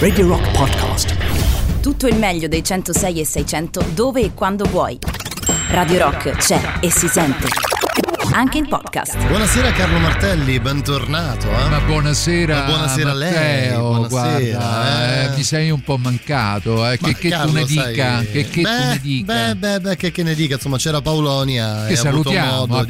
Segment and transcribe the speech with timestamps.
[0.00, 1.14] Radio Rock Podcast.
[1.80, 4.98] Tutto il meglio dei 106 e 600 dove e quando vuoi.
[5.70, 7.46] Radio Rock c'è e si sente.
[8.32, 9.16] Anche in podcast.
[9.28, 11.46] Buonasera Carlo Martelli, bentornato.
[11.48, 11.68] Eh?
[11.68, 13.32] Ma buonasera, Ma buonasera a lei,
[13.68, 15.24] Matteo, buonasera, guarda, eh.
[15.26, 16.84] eh, mi sei un po' mancato.
[16.90, 17.84] eh, Ma che, che tu Carlo, ne dica,
[18.16, 19.32] sai- che, che beh, tu ne dica.
[19.32, 21.84] Beh, beh, beh, che, che ne dica, insomma, c'era Paolonia.
[21.86, 22.88] che e ha avuto salutiamo, modo ma di-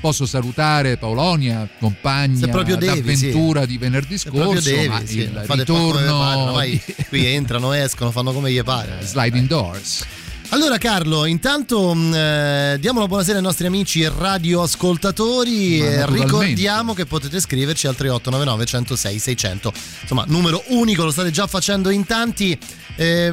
[0.00, 3.26] posso, salutare Paolonia, compagna proprio devi, sì.
[3.26, 8.32] d'avventura di venerdì scorso, devi, ma sì, il fate ritorno di qui entrano, escono, fanno
[8.32, 8.98] come gli pare.
[9.02, 10.04] Sliding Doors.
[10.52, 17.06] Allora Carlo, intanto mh, eh, diamo la buonasera ai nostri amici radioascoltatori e ricordiamo che
[17.06, 19.72] potete scriverci al 3899 106 600.
[20.00, 22.58] Insomma, numero unico, lo state già facendo in tanti.
[22.96, 23.32] Eh,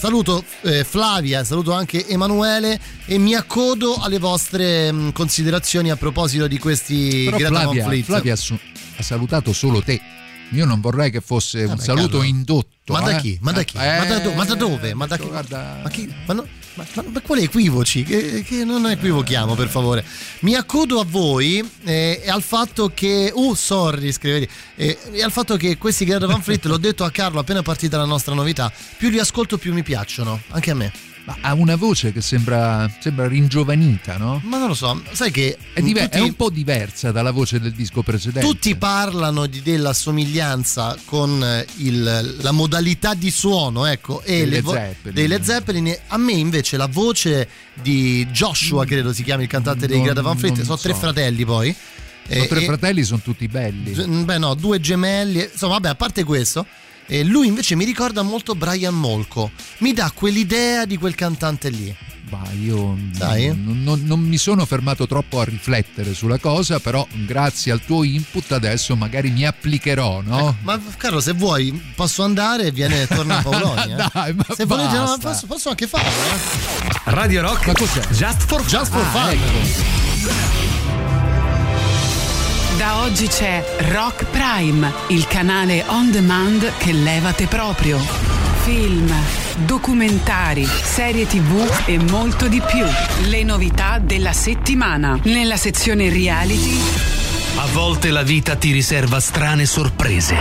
[0.00, 6.46] saluto eh, Flavia, saluto anche Emanuele e mi accodo alle vostre mh, considerazioni a proposito
[6.46, 8.04] di questi Però Flavia, Fleet.
[8.04, 10.00] Flavia ha salutato solo te.
[10.52, 12.22] Io non vorrei che fosse un Vabbè, saluto Carlo.
[12.24, 12.92] indotto.
[12.92, 13.20] Ma da eh.
[13.20, 13.38] chi?
[13.40, 13.76] Ma da chi?
[13.76, 14.94] Eh, ma, da do- ma da dove?
[14.94, 15.26] Ma da chi?
[15.26, 16.12] guarda- Ma, chi?
[16.26, 18.02] Ma, no- ma- ma- ma quali equivoci?
[18.02, 20.04] Che, che non equivochiamo, per favore.
[20.40, 23.30] Mi accodo a voi eh, e al fatto che.
[23.32, 24.48] Uh, sorry, scrivete.
[24.74, 27.96] eh, e al fatto che questi Greta Van Fleet, l'ho detto a Carlo appena partita
[27.96, 30.40] la nostra novità, più li ascolto più mi piacciono.
[30.48, 30.92] Anche a me.
[31.30, 34.40] Ma ha una voce che sembra, sembra ringiovanita, no?
[34.44, 35.56] Ma non lo so, sai che.
[35.72, 38.46] È, diver- tutti- è un po' diversa dalla voce del disco precedente.
[38.46, 44.44] Tutti parlano di- della somiglianza con eh, il- la modalità di suono, ecco, e Dei
[44.46, 45.14] le Led vo- Zeppelin.
[45.14, 45.96] dei Led Zeppelin.
[46.08, 50.36] A me invece la voce di Joshua, credo si chiami il cantante dei Greta Van
[50.36, 50.98] Fleet, sono tre so.
[50.98, 51.74] fratelli poi.
[52.28, 53.90] Sono Eh, tre fratelli, sono tutti belli.
[54.24, 56.64] Beh no, due gemelli, insomma vabbè, a parte questo,
[57.10, 61.94] eh, lui invece mi ricorda molto Brian Molko, mi dà quell'idea di quel cantante lì.
[62.30, 67.72] Ma io non, non- non mi sono fermato troppo a riflettere sulla cosa, però grazie
[67.72, 70.56] al tuo input adesso magari mi applicherò, no?
[70.62, 74.04] Ma Carlo, se vuoi posso andare e viene torna a Paolonia.
[74.06, 74.10] eh?
[74.14, 77.10] Dai, ma se volete, no, posso, posso anche farlo, eh?
[77.10, 78.06] Radio Rock Ma cos'è?
[78.12, 79.28] Just for Just for Ah, fun.
[79.30, 80.69] ecco.
[82.80, 87.98] Da oggi c'è Rock Prime, il canale on demand che levate proprio.
[88.62, 89.12] Film,
[89.66, 92.86] documentari, serie tv e molto di più.
[93.28, 95.20] Le novità della settimana.
[95.24, 97.29] Nella sezione reality
[97.60, 100.34] A volte la vita ti riserva strane sorprese.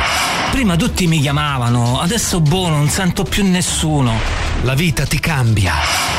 [0.52, 4.18] Prima tutti mi chiamavano, adesso boh, non sento più nessuno.
[4.62, 5.74] La vita ti cambia.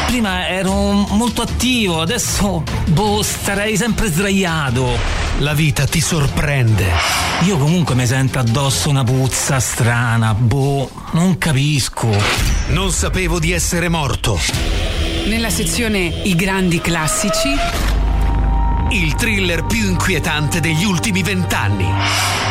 [0.09, 4.99] Prima ero molto attivo, adesso boh, starei sempre sdraiato.
[5.39, 6.85] La vita ti sorprende.
[7.45, 12.11] Io comunque mi sento addosso una puzza strana, boh, non capisco.
[12.69, 14.39] Non sapevo di essere morto.
[15.25, 17.99] nella sezione I grandi classici
[18.91, 21.87] Il thriller più inquietante degli ultimi vent'anni.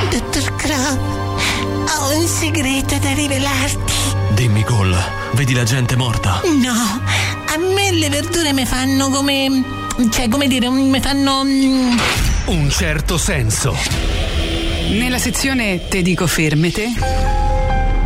[0.10, 3.94] Dottor Crow, ho un segreto da rivelarti.
[4.34, 4.98] Dimmi, Cole,
[5.34, 6.42] vedi la gente morta?
[6.46, 9.64] No, a me le verdure mi fanno come.
[10.12, 11.44] cioè, come dire, mi fanno.
[11.44, 11.98] mm,
[12.46, 13.76] Un certo senso.
[14.92, 16.88] nella sezione Te dico fermete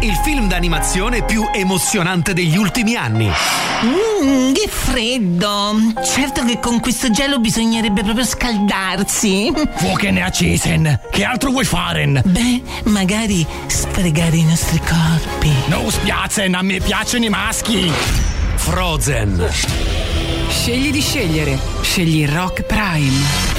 [0.04, 3.32] Il film d'animazione più emozionante degli ultimi anni.
[3.86, 5.78] mm, che freddo.
[6.04, 9.50] Certo che con questo gelo bisognerebbe proprio scaldarsi.
[9.78, 11.00] Fuoche ne accesen!
[11.10, 12.06] Che altro vuoi fare?
[12.06, 15.54] Beh, magari sfregare i nostri corpi.
[15.68, 17.90] Non spiacen, a me piacciono i maschi!
[18.56, 19.50] Frozen.
[20.50, 21.58] Scegli di scegliere.
[21.82, 23.53] Scegli Rock Prime.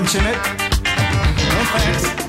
[0.00, 0.36] Mention it.
[0.36, 2.27] No thanks.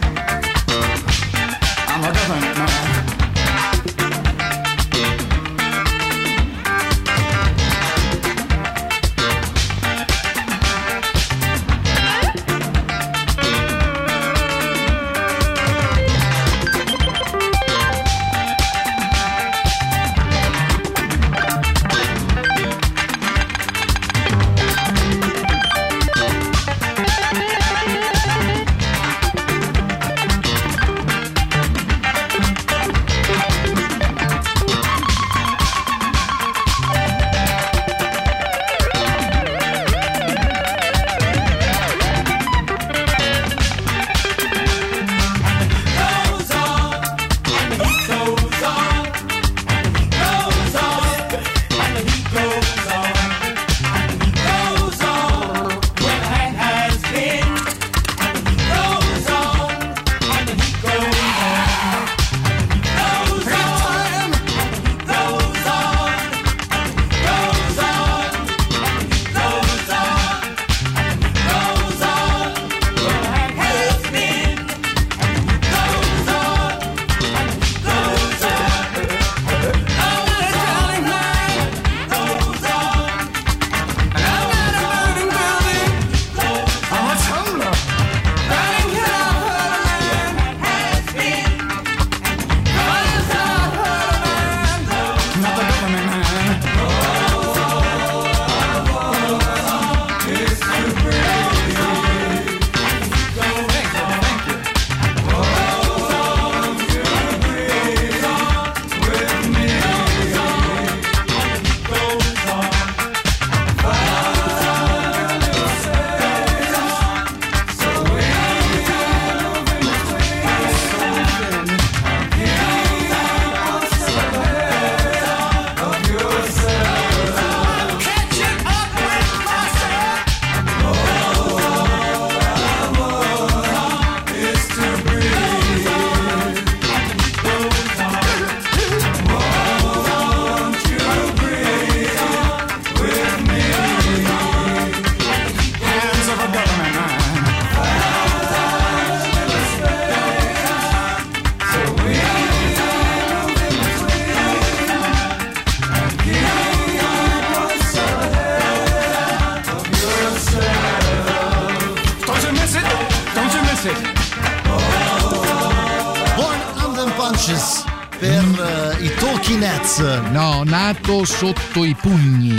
[171.26, 172.56] Sotto i pugni.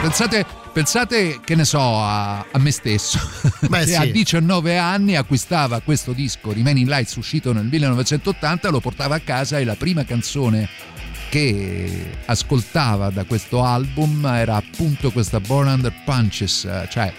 [0.00, 3.18] Pensate, pensate che ne so, a, a me stesso.
[3.68, 3.94] Beh, che sì.
[3.94, 9.58] a 19 anni acquistava questo disco Remaining Lights uscito nel 1980, lo portava a casa
[9.58, 10.68] e la prima canzone
[11.30, 17.12] che ascoltava da questo album era appunto questa Born Under Punches, cioè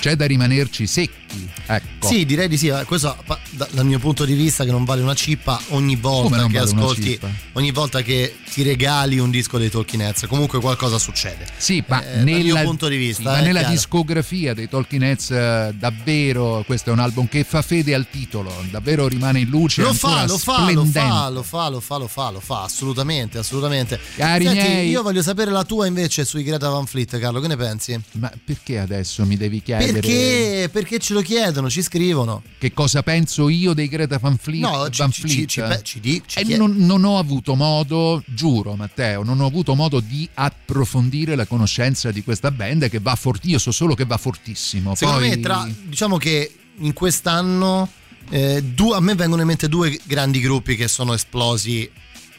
[0.00, 1.21] c'è da rimanerci secchi,
[1.66, 2.06] ecco.
[2.08, 2.68] Sì, direi di sì.
[2.68, 3.16] eh, Questo
[3.50, 6.58] da- dal mio punto di vista che non vale una cippa ogni volta che vale
[6.58, 7.18] ascolti,
[7.52, 11.46] ogni volta che ti regali un disco dei Talking Heads, comunque qualcosa succede.
[11.56, 13.74] Sì, ma Eh, dal nella, mio punto di vista, sì, ma nella chiaro.
[13.74, 18.52] discografia dei Talking Heads eh, davvero questo è un album che fa fede al titolo,
[18.70, 19.82] davvero rimane in luce.
[19.82, 23.38] Lo fa, lo fa, lo fa, lo fa, lo fa, lo fa, lo fa, assolutamente,
[23.38, 23.98] assolutamente.
[24.16, 27.48] Cari Senti, miei- io voglio sapere la tua invece sui Greta Van Fleet, Carlo, che
[27.48, 27.98] ne pensi?
[28.12, 32.42] Ma perché adesso mi devi chiedere Perché, perché ce lo chiedono, ci scrivono.
[32.58, 34.62] che cosa penso io dei Greta Van Fleet?
[34.62, 35.28] No, ci, Van ci, ci,
[35.60, 35.82] Fleet?
[35.82, 39.46] ci, ci di- ci E chied- non, non ho avuto modo, giuro Matteo, non ho
[39.46, 43.94] avuto modo di approfondire la conoscenza di questa band che va fortissimo, io so solo
[43.94, 44.94] che va fortissimo.
[44.94, 45.28] Secondo Poi...
[45.30, 47.88] me, tra, diciamo che in quest'anno
[48.30, 51.90] eh, due- a me vengono in mente due grandi gruppi che sono esplosi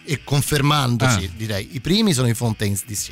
[0.06, 1.30] e confermandosi, Ah.
[1.38, 1.70] direi.
[1.72, 3.12] I primi sono i Fontaines DC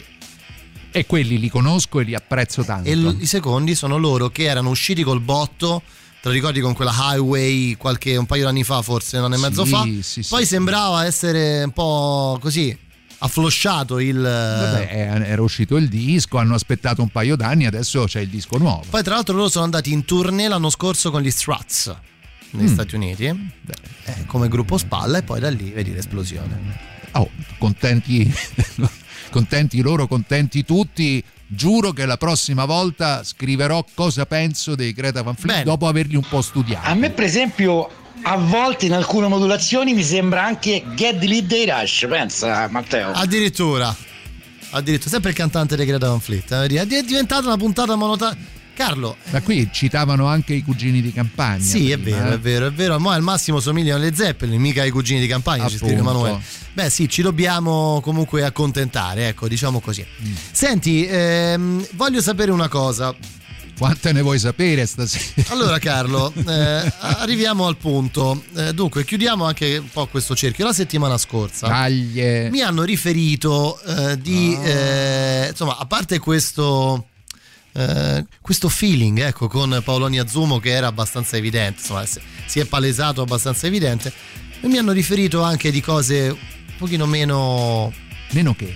[0.91, 2.89] E quelli li conosco e li apprezzo tanto.
[2.89, 5.81] e l- i secondi sono loro che erano usciti col botto.
[6.21, 9.37] Te lo ricordi con quella highway qualche un paio d'anni fa, forse un anno e
[9.39, 9.83] mezzo Sì, fa?
[10.01, 10.47] sì, Poi sì.
[10.47, 12.77] sembrava essere un po' così
[13.23, 14.19] afflosciato il.
[14.21, 18.57] Vabbè, eh, era uscito il disco, hanno aspettato un paio d'anni, adesso c'è il disco
[18.57, 18.83] nuovo.
[18.89, 21.95] Poi, tra l'altro, loro sono andati in tournée l'anno scorso con gli Struts
[22.51, 22.73] negli Mm.
[22.73, 26.89] Stati Uniti eh, come gruppo spalla, e poi da lì vedi l'esplosione.
[27.13, 28.31] Oh, contenti,
[29.31, 31.23] contenti loro, contenti tutti.
[31.47, 35.63] Giuro che la prossima volta scriverò cosa penso dei Greta Van Fleet Bene.
[35.65, 36.87] dopo averli un po' studiati.
[36.89, 37.89] A me, per esempio,
[38.21, 43.11] a volte in alcune modulazioni mi sembra anche Get the Lead dei Rush, pensa Matteo.
[43.11, 43.93] Addirittura.
[44.73, 46.49] Addirittura, sempre il cantante dei Greta Van Fleet.
[46.51, 48.37] eh, È diventata una puntata monotona.
[48.81, 51.63] Carlo, Ma qui citavano anche i cugini di campagna.
[51.63, 52.33] Sì, è prima, vero, eh.
[52.33, 52.99] è vero, è vero.
[52.99, 55.97] Ma al massimo somigliano alle Zeppelin, mica ai cugini di campagna, ci scrive.
[55.97, 56.41] Emanuele.
[56.73, 60.03] Beh, sì, ci dobbiamo comunque accontentare, ecco, diciamo così.
[60.03, 60.33] Mm.
[60.51, 63.13] Senti, ehm, voglio sapere una cosa.
[63.77, 65.51] Quante ne vuoi sapere stasera?
[65.51, 68.43] Allora, Carlo, eh, arriviamo al punto.
[68.55, 70.65] Eh, dunque, chiudiamo anche un po' questo cerchio.
[70.65, 72.49] La settimana scorsa Taglie.
[72.49, 77.05] mi hanno riferito eh, di, eh, insomma, a parte questo.
[77.73, 83.21] Eh, questo feeling ecco con Paoloni Azzumo che era abbastanza evidente insomma si- è palesato
[83.21, 84.11] abbastanza evidente
[84.61, 86.37] e mi hanno riferito anche di cose un
[86.77, 87.93] pochino meno
[88.33, 88.73] Meno che.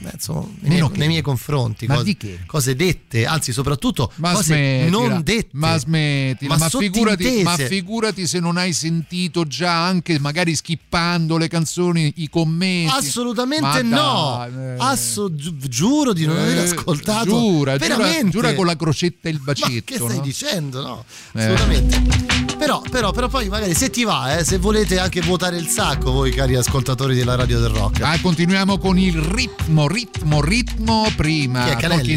[0.00, 2.16] Beh, insomma, nei, nei miei confronti cose,
[2.46, 7.56] cose dette anzi soprattutto Ma cose smettila, non dette ma smettila, ma ma, figurati, ma
[7.56, 12.94] figurati se non hai sentito già anche magari skippando le canzoni i commenti.
[12.96, 14.74] Assolutamente no, eh.
[14.78, 17.24] Asso- gi- giuro di non aver Eh, ascoltato.
[17.28, 18.30] Giura, giura, veramente.
[18.30, 19.82] giura con la crocetta e il Ma bacetto.
[19.84, 20.22] che stai no?
[20.22, 20.82] dicendo?
[20.82, 21.04] No,
[21.34, 22.49] Eh.
[22.60, 26.10] Però, però, però poi magari se ti va, eh, se volete anche vuotare il sacco,
[26.10, 28.02] voi cari ascoltatori della radio del rock.
[28.02, 31.10] Ah, continuiamo con il ritmo, ritmo, ritmo.
[31.16, 31.76] Prima Chi è?
[31.76, 32.12] Canelli,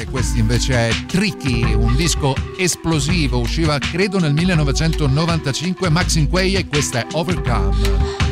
[0.00, 3.38] e questo invece è Tricky, un disco esplosivo.
[3.38, 5.88] Usciva credo nel 1995.
[5.88, 8.23] Max Inquay e questa è Overcome.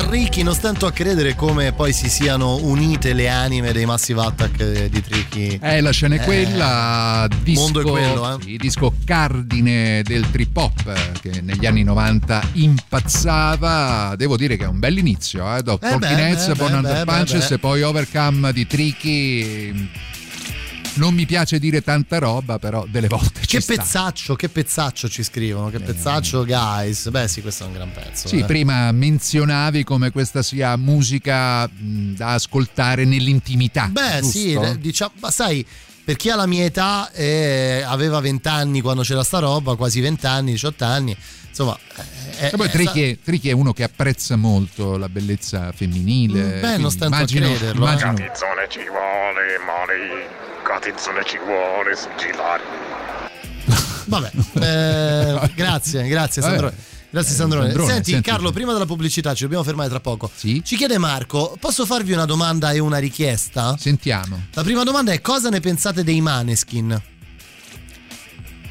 [0.00, 4.86] Tricky, non stento a credere come poi si siano unite le anime dei Massive Attack
[4.86, 5.58] di Tricky.
[5.60, 8.42] Eh, la scena è Eh, quella, disco, mondo è quello, eh.
[8.42, 14.14] sì, disco cardine del trip hop eh, che negli anni 90 impazzava.
[14.16, 17.48] Devo dire che è un bel inizio, eh, dopo Eh Talking Heads, Under beh, Punches
[17.48, 17.54] beh.
[17.54, 19.88] e poi Overcome di Tricky.
[20.94, 23.74] Non mi piace dire tanta roba, però delle volte ci Che sta.
[23.76, 27.08] pezzaccio, che pezzaccio ci scrivono, che pezzaccio guys.
[27.08, 28.28] Beh sì, questo è un gran pezzo.
[28.28, 28.44] Sì, eh.
[28.44, 33.86] prima menzionavi come questa sia musica mh, da ascoltare nell'intimità.
[33.90, 34.38] Beh giusto?
[34.38, 35.64] sì, eh, diciamo, ma sai,
[36.04, 40.00] per chi ha la mia età e aveva 20 anni quando c'era sta roba, quasi
[40.00, 41.16] 20 anni, 18 anni,
[41.48, 41.78] insomma...
[42.42, 46.56] eh, E poi eh, Tricky è, Tricky è uno che apprezza molto la bellezza femminile.
[46.56, 47.90] Mm, beh, non stento a crederlo, eh.
[47.90, 50.26] immagino- Catizzone ci vuole, Mari.
[50.64, 52.62] Catizzone ci vuole, sigillare.
[54.06, 56.52] Vabbè, eh, grazie, grazie Vabbè.
[56.54, 56.90] Sandrone.
[57.10, 57.66] Grazie Sandrone.
[57.66, 58.30] Sandrone, senti, senti.
[58.30, 60.30] Carlo, prima della pubblicità ci dobbiamo fermare tra poco.
[60.34, 63.76] Ci chiede Marco, posso farvi una domanda e una richiesta?
[63.78, 64.46] Sentiamo.
[64.54, 67.02] La prima domanda è cosa ne pensate dei Maneskin?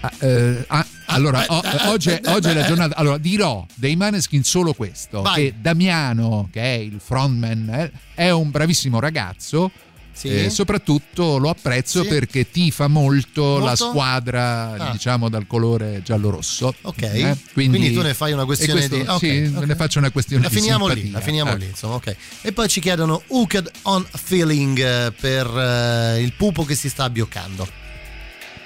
[0.01, 2.95] Ah, eh, ah, allora, o- eh, oggi, è, eh, oggi è la eh, giornata.
[2.95, 5.35] Allora, dirò dei Maneskin solo questo: Vai.
[5.35, 9.71] che Damiano, che è il frontman, eh, è un bravissimo ragazzo.
[10.13, 10.27] Sì.
[10.27, 12.09] E soprattutto lo apprezzo Sì.
[12.09, 13.89] perché tifa molto, la Molto?
[13.89, 14.91] squadra, Ah.
[14.91, 16.75] diciamo, dal colore giallo-rosso.
[16.81, 19.01] Ok, Eh, quindi, tu ne fai una questione questo- di...
[19.07, 19.63] ok, sì, ok.
[19.65, 21.57] ne faccio una questione La finiamo lì, la finiamo Eh.
[21.57, 22.15] lì, insomma, ok.
[22.41, 27.05] E poi ci chiedono Hooked on Feeling eh, per eh, il pupo che si sta
[27.05, 27.67] abbioccando.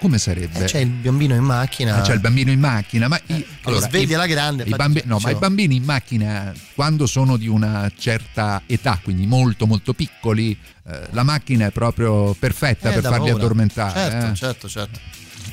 [0.06, 0.60] Come sarebbe?
[0.60, 1.96] Eh, c'è il bambino in macchina.
[1.96, 5.02] Ah, c'è il bambino in macchina, ma i- lo svegli i- alla grande, i bambi-
[5.06, 9.94] no, ma i bambini in macchina, quando sono di una certa età, quindi molto molto
[9.94, 10.56] piccoli,
[10.88, 13.34] eh, la macchina è proprio perfetta Eh, per farli paura.
[13.34, 13.94] addormentare.
[14.12, 14.36] Certo, eh.
[14.36, 15.00] certo, certo.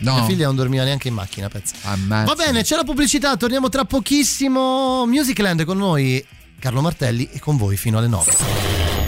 [0.01, 0.17] No.
[0.17, 1.75] Mia figlia non dormiva neanche in macchina, pensa.
[1.85, 2.35] Ammazza.
[2.35, 5.07] Va bene, c'è la pubblicità, torniamo tra pochissimo.
[5.07, 6.23] Musicland con noi,
[6.59, 9.02] Carlo Martelli, e con voi fino alle 9.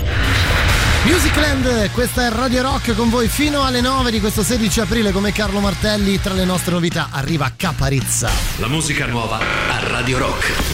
[1.05, 5.33] Musicland, questa è Radio Rock con voi fino alle 9 di questo 16 aprile come
[5.33, 6.19] Carlo Martelli.
[6.19, 8.31] Tra le nostre novità arriva Caparizza.
[8.57, 10.74] La musica nuova a Radio Rock.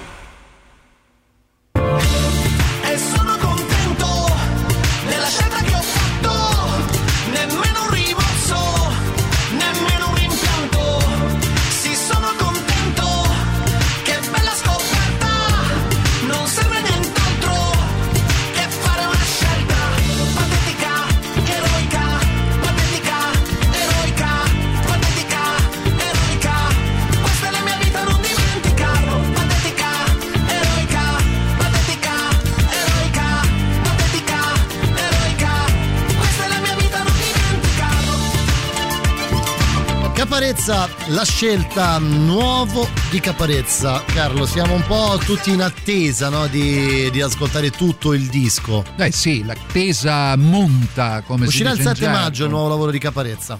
[40.71, 44.01] Caparezza, la scelta nuovo di Caparezza.
[44.05, 48.85] Carlo, siamo un po' tutti in attesa no, di, di ascoltare tutto il disco.
[48.95, 52.23] Eh sì, l'attesa monta come Uscirà si il dice in 7 gergo.
[52.23, 53.59] maggio il nuovo lavoro di Caparezza.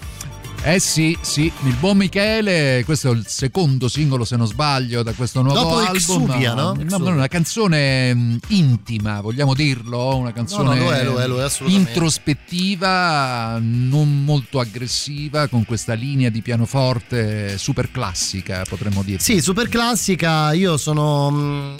[0.63, 5.11] Eh sì, sì, il buon Michele, questo è il secondo singolo se non sbaglio da
[5.13, 5.95] questo nuovo Dopo album.
[5.95, 6.73] Exuvia, no?
[6.73, 7.11] No, Exuvia.
[7.13, 11.43] una canzone mh, intima, vogliamo dirlo, una canzone No, no, lo è, lo è, lo
[11.43, 19.17] è, introspettiva, non molto aggressiva, con questa linea di pianoforte super classica, potremmo dire.
[19.19, 20.53] Sì, super classica.
[20.53, 21.75] Io sono.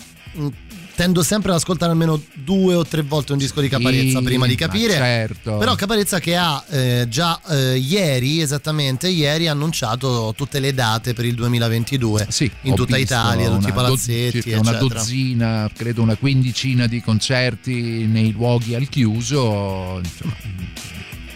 [1.01, 4.45] Tendo sempre ad ascoltare almeno due o tre volte un disco di Caparezza Sì, prima
[4.45, 4.93] di capire.
[4.93, 5.57] certo.
[5.57, 11.25] Però Caparezza che ha eh, già eh, ieri, esattamente ieri, annunciato tutte le date per
[11.25, 12.27] il 2022
[12.61, 17.01] in Ho tutta Italia, tutti i do- palazzetti, circa una dozzina, credo una quindicina di
[17.01, 20.35] concerti nei luoghi al chiuso, insomma,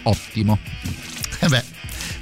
[0.04, 0.58] ottimo.
[1.40, 1.64] Eh beh,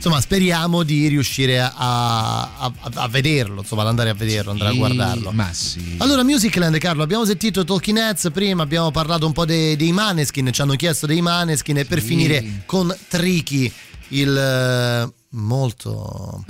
[0.04, 4.72] insomma, speriamo di riuscire a, a- a vederlo, insomma, ad andare a vederlo, andare a
[4.72, 5.30] Sì, guardarlo.
[5.32, 5.94] Ma sì.
[5.98, 10.52] Allora, Musicland, Carlo, abbiamo sentito Talking Heads prima, abbiamo parlato un po' dei, dei Maneskin,
[10.52, 12.06] ci hanno chiesto dei Maneskin e per Sì.
[12.06, 13.72] finire con Tricky,
[14.08, 16.44] il molto...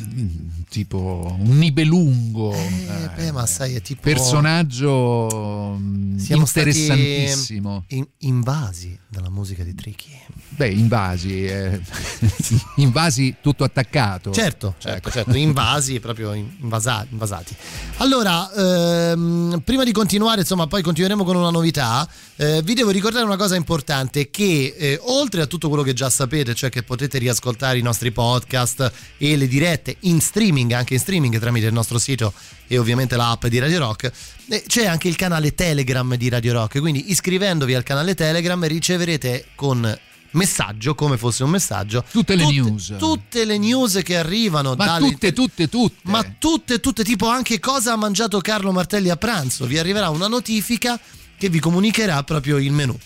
[0.68, 2.52] tipo un nibelungo.
[2.52, 4.00] Eh, beh, ma sai, è tipo...
[4.02, 5.78] Personaggio
[6.16, 7.84] stati interessantissimo.
[7.88, 10.10] in- invasi dalla musica di Tricky.
[10.48, 11.80] Beh, invasi, eh,
[12.76, 14.32] invasi tutto attaccato.
[14.32, 17.56] Certo, certo, certo, invasi, proprio invasa- invasati.
[17.98, 23.24] Allora, ehm, prima di continuare, insomma, poi continueremo con una novità, eh, vi devo ricordare
[23.24, 27.18] una cosa importante, che eh, oltre a tutto quello che già sapete, cioè che potete
[27.18, 28.73] riascoltare i nostri podcast
[29.18, 32.32] e le dirette in streaming, anche in streaming tramite il nostro sito
[32.66, 34.10] e ovviamente l'app di Radio Rock,
[34.48, 39.46] eh, c'è anche il canale Telegram di Radio Rock, quindi iscrivendovi al canale Telegram riceverete
[39.54, 39.98] con
[40.32, 42.94] messaggio, come fosse un messaggio, Tutte le news.
[42.98, 45.96] tutte le news che arrivano Ma dalle tutte, tutte, tutte.
[46.02, 49.66] ma tutte, tutte, tipo anche cosa ha mangiato Carlo Martelli a pranzo.
[49.66, 50.98] Vi arriverà una notifica
[51.36, 52.96] che vi comunicherà proprio il menù.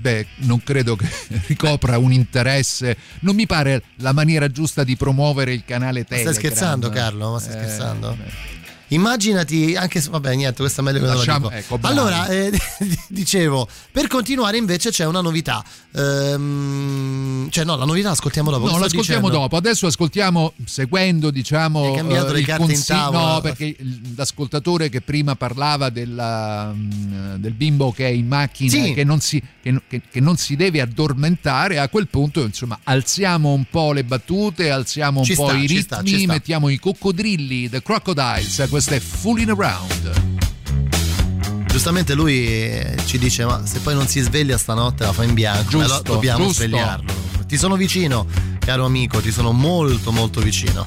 [0.00, 1.06] Beh, non credo che
[1.46, 2.96] ricopra un interesse.
[3.20, 6.32] Non mi pare la maniera giusta di promuovere il canale Ma Telegram.
[6.34, 7.32] stai scherzando, Carlo?
[7.32, 8.16] Ma stai Eh, scherzando?
[8.94, 11.58] Immaginati anche se vabbè, niente, questa è meglio che Lasciamo- dico.
[11.58, 12.50] ecco, allora, eh,
[13.08, 15.64] dicevo, per continuare invece c'è una novità.
[15.94, 18.70] Ehm, cioè no, la novità ascoltiamo dopo.
[18.70, 19.56] No, l'ascoltiamo dopo.
[19.56, 21.84] Adesso ascoltiamo, seguendo, diciamo.
[21.84, 23.32] Hai cambiato eh, le carte in consiglio- tavola.
[23.34, 23.76] No, perché
[24.16, 28.92] l'ascoltatore che prima parlava della, mm, del bimbo che è in macchina Sì.
[28.94, 33.52] che non, si, che, che- che non si deve addormentare, a quel punto, insomma, alziamo
[33.52, 36.32] un po' le battute, alziamo un Ci po' sta, i ci ritmi, sta, ci sta.
[36.32, 38.60] mettiamo i coccodrilli, The Crocodiles.
[38.84, 40.12] Questo è Fooling Around.
[41.66, 45.34] Giustamente lui eh, ci dice: Ma se poi non si sveglia stanotte la fa in
[45.34, 45.70] bianco.
[45.70, 46.64] Giusto, Allora dobbiamo giusto.
[46.64, 47.12] svegliarlo.
[47.46, 48.26] Ti sono vicino,
[48.58, 50.84] caro amico, ti sono molto molto vicino.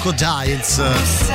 [0.00, 0.80] Per i Crocodiles.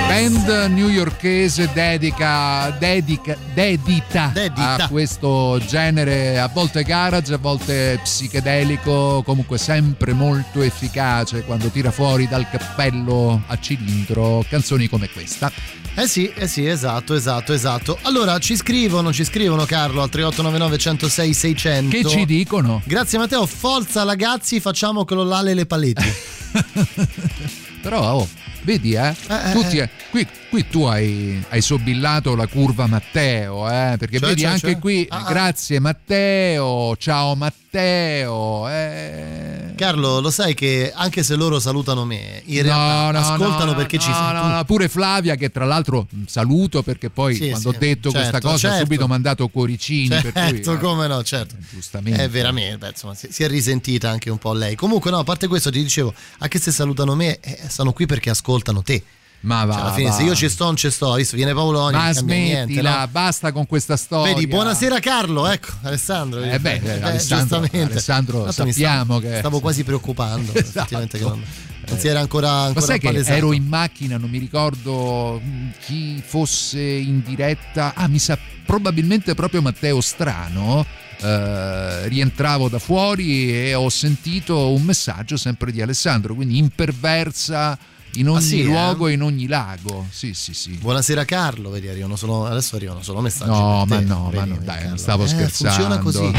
[0.08, 4.75] Band newyorkese dedica, dedica, dedita, Dedita.
[4.75, 11.91] a questo genere, a volte garage, a volte psichedelico, comunque sempre molto efficace quando tira
[11.91, 15.51] fuori dal cappello a cilindro canzoni come questa.
[15.97, 17.97] Eh sì, eh sì, esatto, esatto, esatto.
[18.01, 21.95] Allora, ci scrivono, ci scrivono Carlo al 3899 106 600.
[21.95, 22.82] Che ci dicono?
[22.86, 26.15] Grazie Matteo, forza ragazzi, facciamo crollare le palette.
[27.82, 28.28] Però, oh,
[28.65, 29.15] vedi, eh?
[29.54, 33.95] Tutti, eh, qui, qui tu hai, hai sobillato la curva Matteo, eh?
[33.97, 34.80] Perché Cioè, vedi cioè, anche cioè?
[34.80, 35.30] qui, Ah, ah.
[35.30, 39.64] grazie Matteo, ciao Matteo, eh.
[39.76, 43.98] Carlo, lo sai che anche se loro salutano me, in realtà no, ascoltano no, perché
[43.98, 47.70] ci no, sono no, no, pure Flavia che tra l'altro saluto perché poi Sì, quando
[47.72, 48.86] sì, ho detto questa certo, cosa ha certo.
[48.86, 51.56] subito mandato cuoricini per cui, Certo, eh, come no, certo.
[51.72, 52.24] giustamente.
[52.24, 54.76] È veramente, beh, insomma, si, si è risentita anche un po' lei.
[54.76, 58.30] Comunque, no, a parte questo, ti dicevo, anche se salutano me, eh, stanno qui perché
[58.30, 59.04] ascoltano te.
[59.41, 60.15] Ma va, Cioè, alla fine, va.
[60.15, 63.08] se io ci sto, non ci sto, visto, viene Paoloni, Ma smettila, niente, no?
[63.12, 64.34] basta con questa storia.
[64.34, 66.41] Vedi, buonasera Carlo, ecco, Alessandro.
[66.41, 67.91] Eh beh, eh, Alessandro- giustamente.
[67.91, 71.43] Alessandro sappiamo stavo, che- Stavo quasi preoccupando, effettivamente, che non,
[71.88, 76.24] non si era ancora, ancora sai che ero in macchina, non mi ricordo mh, chi
[76.26, 77.93] fosse in diretta.
[77.95, 80.86] Ah, mi sa probabilmente proprio Matteo Strano.
[81.21, 87.78] Eh, rientravo da fuori e ho sentito un messaggio sempre di Alessandro, quindi imperversa
[88.15, 88.63] in ogni Ah, sì, eh?
[88.63, 90.06] luogo e in ogni lago.
[90.12, 90.71] Sì, sì, sì.
[90.71, 93.49] Buonasera Carlo, vedi, arrivano solo, adesso arrivano solo messaggi.
[93.51, 94.97] No, ma no, vedi, ma no, dai, Carlo.
[94.97, 95.73] stavo Eh, scherzando.
[95.75, 96.32] Funziona così.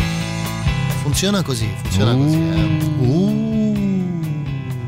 [1.03, 2.25] Funziona così, funziona Uh.
[2.25, 2.37] così.
[2.37, 3.05] eh.
[3.07, 3.46] Uh.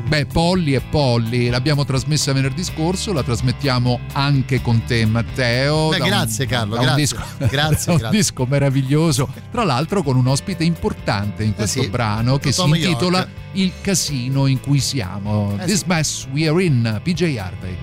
[0.09, 5.89] Beh, Polly e Polly l'abbiamo trasmessa venerdì scorso, la trasmettiamo anche con te, Matteo.
[5.89, 7.01] Beh, da un- grazie, Carlo, da un grazie.
[7.03, 8.17] disco- Grazie, da un grazie.
[8.17, 12.57] disco meraviglioso, tra l'altro con un ospite importante in questo Eh sì, brano che si
[12.59, 13.29] Tom intitola York.
[13.53, 15.55] Il casino in cui siamo.
[15.59, 15.83] Eh This sì.
[15.85, 17.77] mess we are in, PJ Harvey.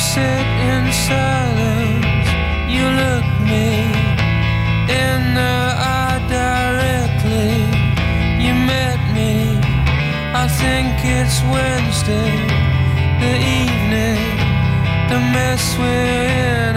[0.00, 2.28] Sit in silence.
[2.74, 3.68] You look me
[5.04, 5.58] in the
[5.96, 7.56] eye directly.
[8.44, 9.60] You met me.
[10.42, 12.32] I think it's Wednesday,
[13.24, 14.20] the evening,
[15.10, 16.76] the mess we're in,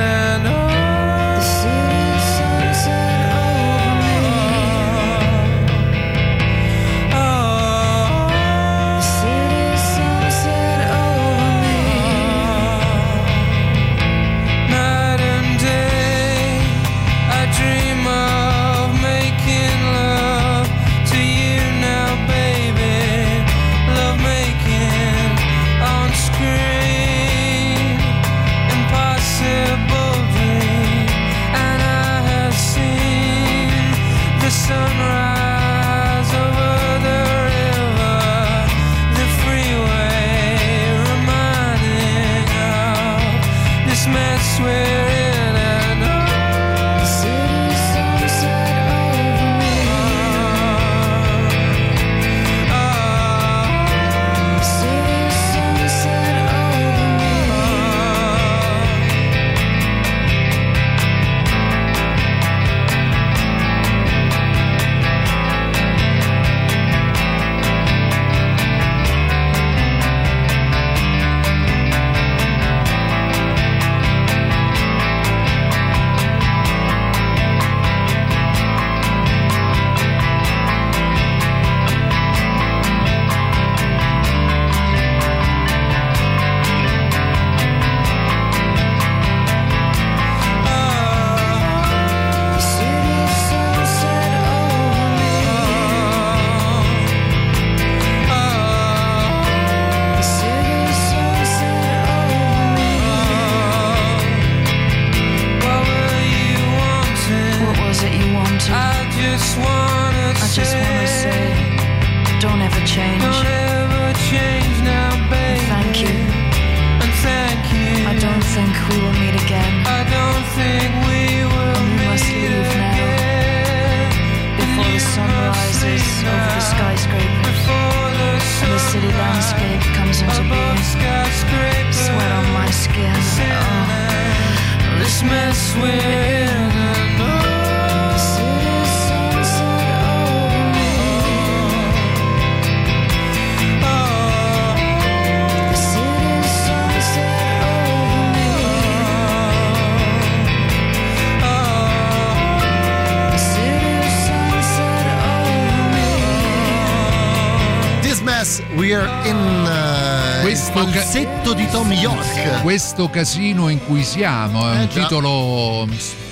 [162.96, 165.02] Questo casino in cui siamo è Eh, un già.
[165.02, 165.88] titolo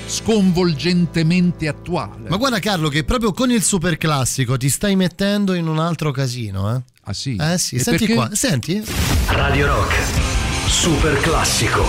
[0.05, 2.29] sconvolgentemente attuale.
[2.29, 6.11] Ma guarda Carlo che proprio con il super classico ti stai mettendo in un altro
[6.11, 6.81] casino, eh?
[7.05, 7.35] Ah sì?
[7.35, 8.13] Eh sì, E senti perché?
[8.13, 8.83] qua, senti?
[9.29, 9.95] Radio Rock.
[10.67, 11.83] Super classico.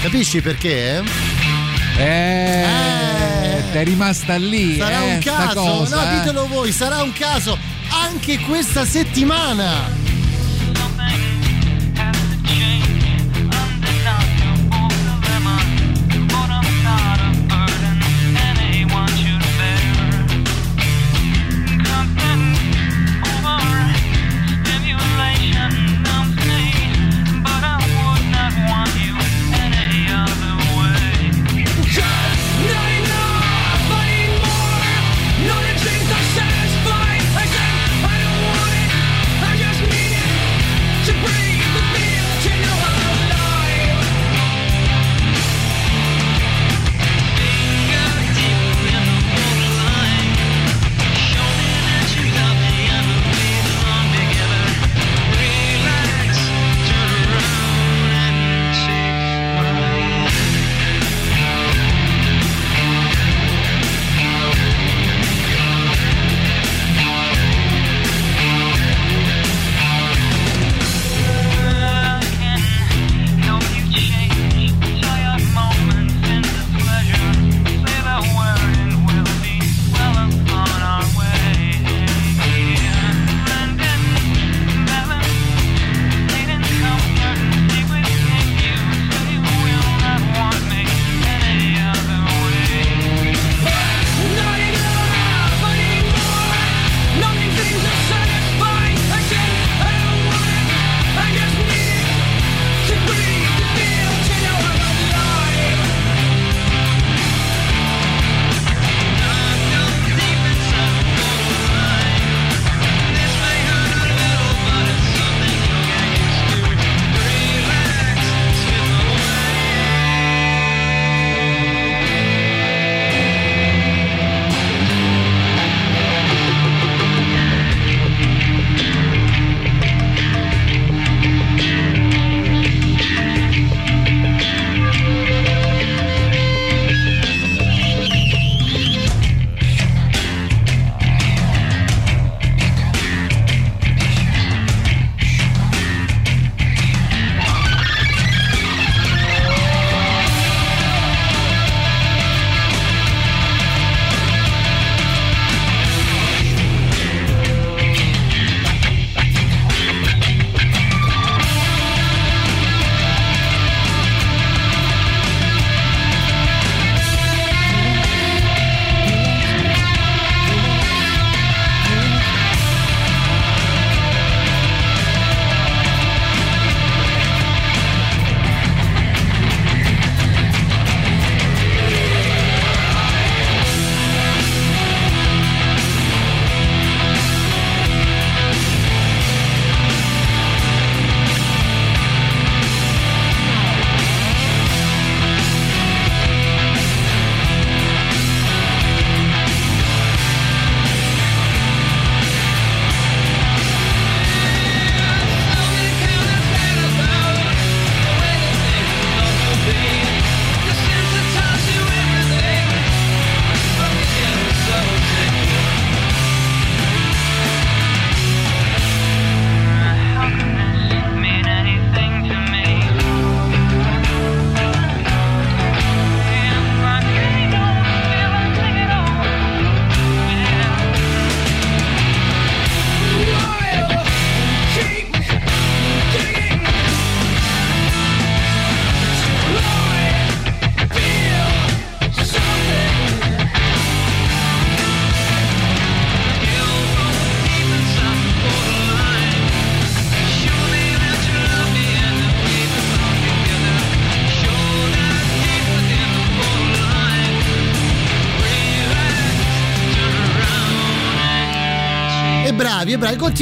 [0.00, 1.02] Capisci perché?
[1.98, 4.76] Eh, è rimasta lì.
[4.76, 6.14] Sarà eh, un caso, cosa, no, eh.
[6.20, 7.58] ditelo voi, sarà un caso
[7.90, 10.01] anche questa settimana.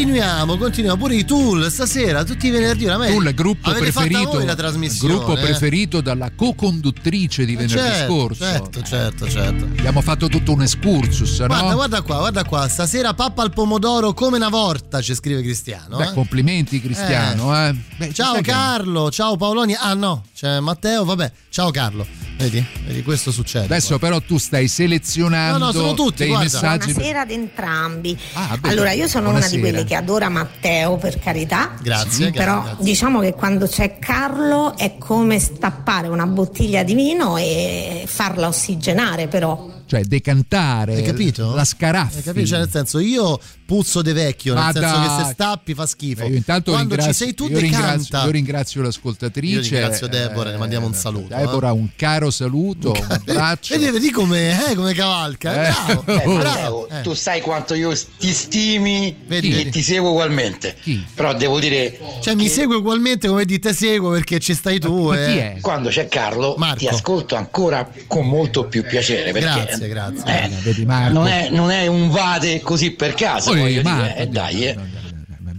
[0.00, 0.96] Continuiamo, continuiamo.
[0.98, 2.86] Pure i Tool stasera, tutti i venerdì.
[2.86, 5.14] Oramai Tu il gruppo preferito, la trasmissione.
[5.14, 5.40] gruppo eh?
[5.40, 8.44] preferito dalla co-conduttrice di venerdì certo, scorso.
[8.44, 9.64] Certo, certo, certo.
[9.64, 11.74] Abbiamo fatto tutto un excursus, Guarda, no?
[11.74, 12.66] guarda qua, guarda qua.
[12.68, 15.98] Stasera pappa al pomodoro come una volta, ci scrive Cristiano.
[15.98, 16.12] Beh, eh.
[16.14, 17.74] complimenti Cristiano, eh.
[17.98, 19.74] Beh, Ciao Carlo, ciao Paoloni.
[19.78, 21.30] Ah no, c'è Matteo, vabbè.
[21.50, 22.19] Ciao Carlo.
[22.40, 22.64] Vedi?
[22.86, 23.66] Vedi, questo succede.
[23.66, 26.44] Adesso però tu stai selezionando No, no, sono tutti, dei guarda.
[26.44, 26.92] messaggi.
[26.92, 28.18] Buonasera ad entrambi.
[28.32, 29.56] Ah, beh, allora, io sono una buonasera.
[29.62, 31.72] di quelle che adora Matteo, per carità.
[31.82, 32.84] Grazie, Sì, Però grazie.
[32.84, 39.26] diciamo che quando c'è Carlo è come stappare una bottiglia di vino e farla ossigenare,
[39.28, 39.78] però.
[39.90, 41.52] Cioè decantare Hai capito?
[41.52, 42.18] la scaraffa.
[42.18, 42.46] Hai capito?
[42.46, 46.24] Cioè, nel senso, io puzzo de vecchio, nel Ma senso che se stappi fa schifo.
[46.26, 48.24] Io intanto Quando ci sei tu, io ringrazio, decanta.
[48.24, 49.54] io ringrazio l'ascoltatrice.
[49.54, 51.38] Io ringrazio Deborah, le mandiamo un saluto, eh.
[51.38, 53.76] Deborah, un caro saluto, un abbraccio.
[53.76, 55.52] Vedi, vedi come, eh, come cavalca.
[55.68, 55.72] Eh.
[56.04, 56.88] Bravo, Eh, bravo.
[56.88, 57.00] Eh.
[57.02, 59.70] tu sai quanto io ti stimi Vedi, e vedi.
[59.70, 60.76] ti seguo ugualmente.
[61.14, 61.98] Però devo dire.
[62.22, 65.12] Cioè, mi segue ugualmente come di te seguo perché ci stai tu.
[65.12, 65.58] eh.
[65.60, 66.78] Quando c'è Carlo, Marco.
[66.78, 69.32] ti ascolto ancora con molto più piacere.
[69.32, 70.58] Perché, Grazie, grazie.
[70.58, 71.12] eh, Vedi Marco.
[71.12, 73.54] non, è, non è un vade così per caso.
[73.54, 74.78] Voglio Marco, dire, eh, dai, eh.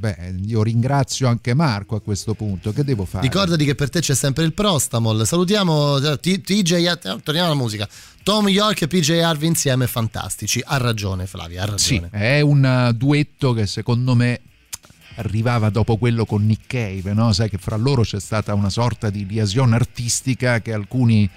[0.01, 2.73] Beh, io ringrazio anche Marco a questo punto.
[2.73, 3.23] Che devo fare?
[3.27, 5.27] Ricordati che per te c'è sempre il Prostamol.
[5.27, 7.87] Salutiamo eh, T- TJ, eh, torniamo alla musica.
[8.23, 10.59] Tom York e PJ Harvey insieme, fantastici.
[10.65, 12.09] Ha ragione, Flavia, ha Sì, ragione.
[12.37, 14.39] è un duetto che secondo me
[15.17, 17.31] arrivava dopo quello con Nick Cave, no?
[17.31, 21.29] Sai che fra loro c'è stata una sorta di liaison artistica che alcuni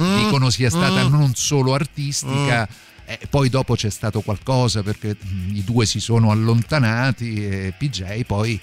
[0.00, 1.10] Mm, dicono sia stata mm.
[1.10, 2.68] non solo artistica.
[3.08, 8.24] E poi dopo c'è stato qualcosa perché mm, i due si sono allontanati e PJ
[8.24, 8.60] poi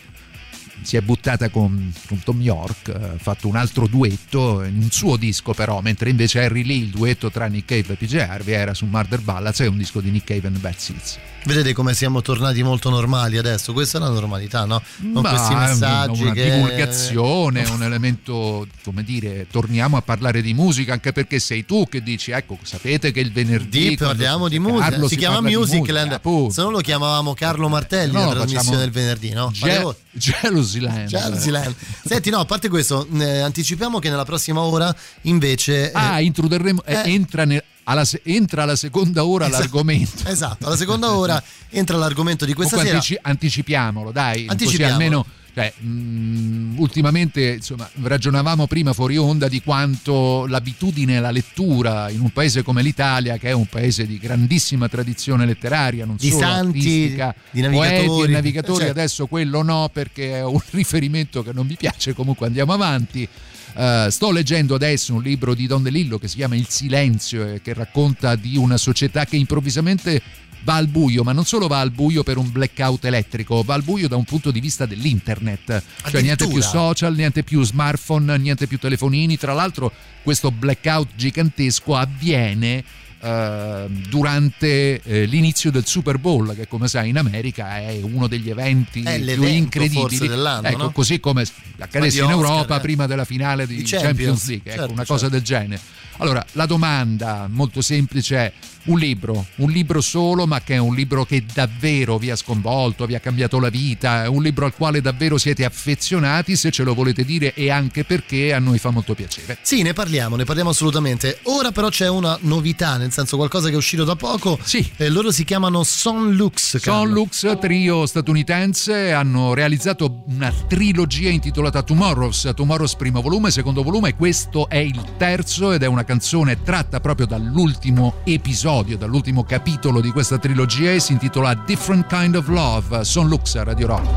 [0.83, 4.91] si è buttata con, con Tom York, eh, ha fatto un altro duetto in un
[4.91, 8.53] suo disco però, mentre invece Harry Lee, il duetto tra Nick Cave e PJ Harvey
[8.53, 11.17] era su Murder Ballads, è un disco di Nick Cave and Bad Seeds.
[11.45, 13.73] Vedete come siamo tornati molto normali adesso?
[13.73, 14.81] Questa è la normalità, no?
[14.97, 16.43] Con Ma questi è una- messaggi una che...
[16.51, 22.01] divulgazione, un elemento, come dire, torniamo a parlare di musica anche perché sei tu che
[22.01, 26.53] dici, ecco, sapete che il venerdì Di, parliamo di Carlo musica, si, chiama Musicland, musica,
[26.53, 29.51] se no lo chiamavamo Carlo Martelli No, la facciamo trasmissione del venerdì, no?
[29.53, 31.07] Facevo- Jealousy Land.
[31.07, 31.75] Jealousy Land.
[32.05, 35.89] Senti, no, a parte questo, eh, anticipiamo che nella prossima ora invece...
[35.89, 39.61] eh, Ah, introdurremo, eh, entra, ne- alla se- entra alla seconda ora Esatto.
[39.61, 40.27] l'argomento.
[40.27, 43.15] Esatto, alla seconda ora entra l'argomento di questa Comunque sera.
[43.17, 44.45] antici- anticipiamolo, dai.
[44.47, 44.93] Anticipiamolo.
[44.95, 45.25] Almeno.
[45.55, 52.31] Cioè, mh, ultimamente insomma, ragionavamo prima fuori onda di quanto l'abitudine alla lettura in un
[52.31, 56.77] paese come l'Italia, che è un paese di grandissima tradizione letteraria, non Di solo santi,
[56.79, 58.05] artistica, di navigatori.
[58.07, 58.99] poeti e navigatori, Certo.
[58.99, 63.27] adesso quello no perché è un riferimento che non mi piace, comunque andiamo avanti.
[63.75, 67.61] Eh, sto leggendo adesso un libro di Don DeLillo che si chiama Il silenzio e
[67.61, 70.21] che racconta di una società che improvvisamente
[70.63, 73.83] va al buio, ma non solo va al buio per un blackout elettrico, va al
[73.83, 75.83] buio da un punto di vista dell'internet.
[76.09, 79.37] Cioè niente più social, niente più smartphone, niente più telefonini.
[79.37, 79.91] Tra l'altro
[80.23, 82.83] questo blackout gigantesco avviene
[83.23, 88.49] eh, durante eh, l'inizio del Super Bowl, che come sai in America è uno degli
[88.49, 90.27] eventi più incredibili.
[90.27, 90.91] ecco, no?
[90.91, 91.45] così come
[91.79, 92.79] accadesse in Oscar, Europa eh.
[92.81, 95.35] prima della finale di Champions, Champions, League, ecco, certo, una cosa certo.
[95.35, 95.81] del genere.
[96.17, 98.53] Allora, la domanda molto semplice è
[98.85, 103.05] un libro, un libro solo, ma che è un libro che davvero vi ha sconvolto,
[103.05, 106.83] vi ha cambiato la vita, è un libro al quale davvero siete affezionati, se ce
[106.83, 109.57] lo volete dire e anche perché a noi fa molto piacere.
[109.61, 111.39] Sì, ne parliamo, ne parliamo assolutamente.
[111.43, 114.59] Ora però c'è una novità, nel senso qualcosa che è uscito da poco.
[114.63, 114.91] Sì.
[114.97, 116.77] Eh, loro si chiamano Son Lux.
[116.77, 124.15] Son Lux, trio statunitense, hanno realizzato una trilogia intitolata Tomorrows, Tomorrows primo volume, secondo volume
[124.15, 130.09] questo è il terzo ed è una canzone tratta proprio dall'ultimo episodio, dall'ultimo capitolo di
[130.09, 134.07] questa trilogia e si intitola Different Kind of Love, Son Lux Radio Rock.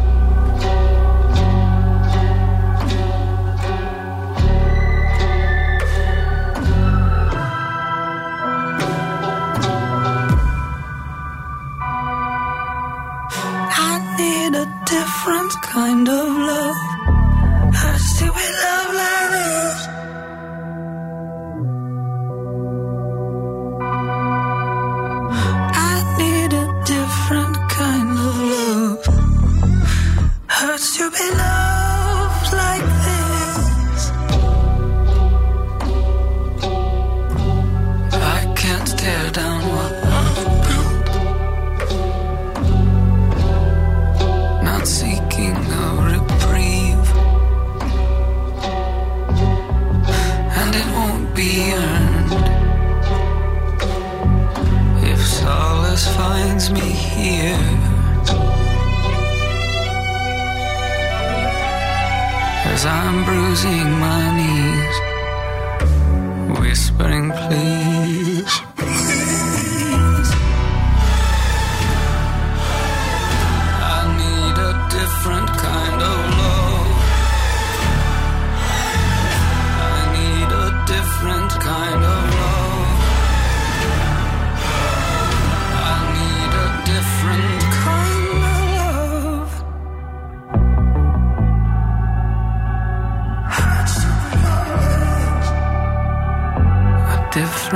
[13.79, 16.77] I need a different kind of love.
[17.75, 18.76] I see we love
[30.59, 34.11] Hurts to be loved like this.
[38.15, 41.07] I can't tear down what I've built.
[44.65, 47.09] Not seeking a reprieve,
[50.59, 51.51] and it won't be
[51.85, 52.33] earned.
[55.05, 57.76] If solace finds me here.
[62.77, 64.97] As I'm bruising my knees,
[66.59, 68.55] whispering, please,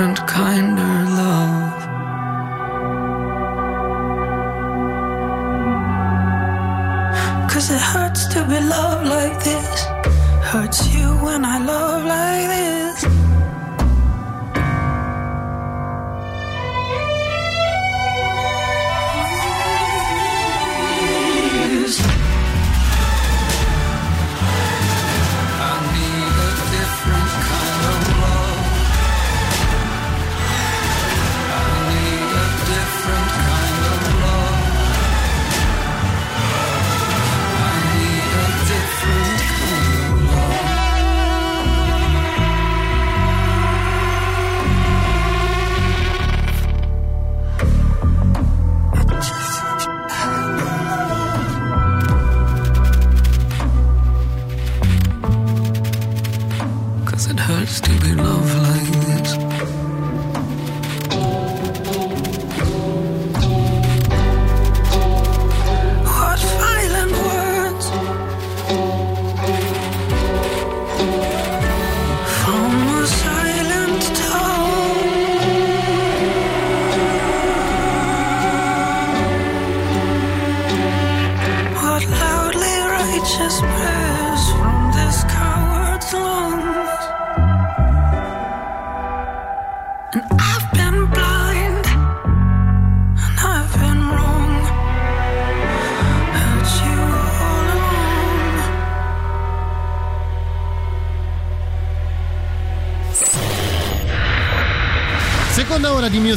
[0.01, 1.00] different kind of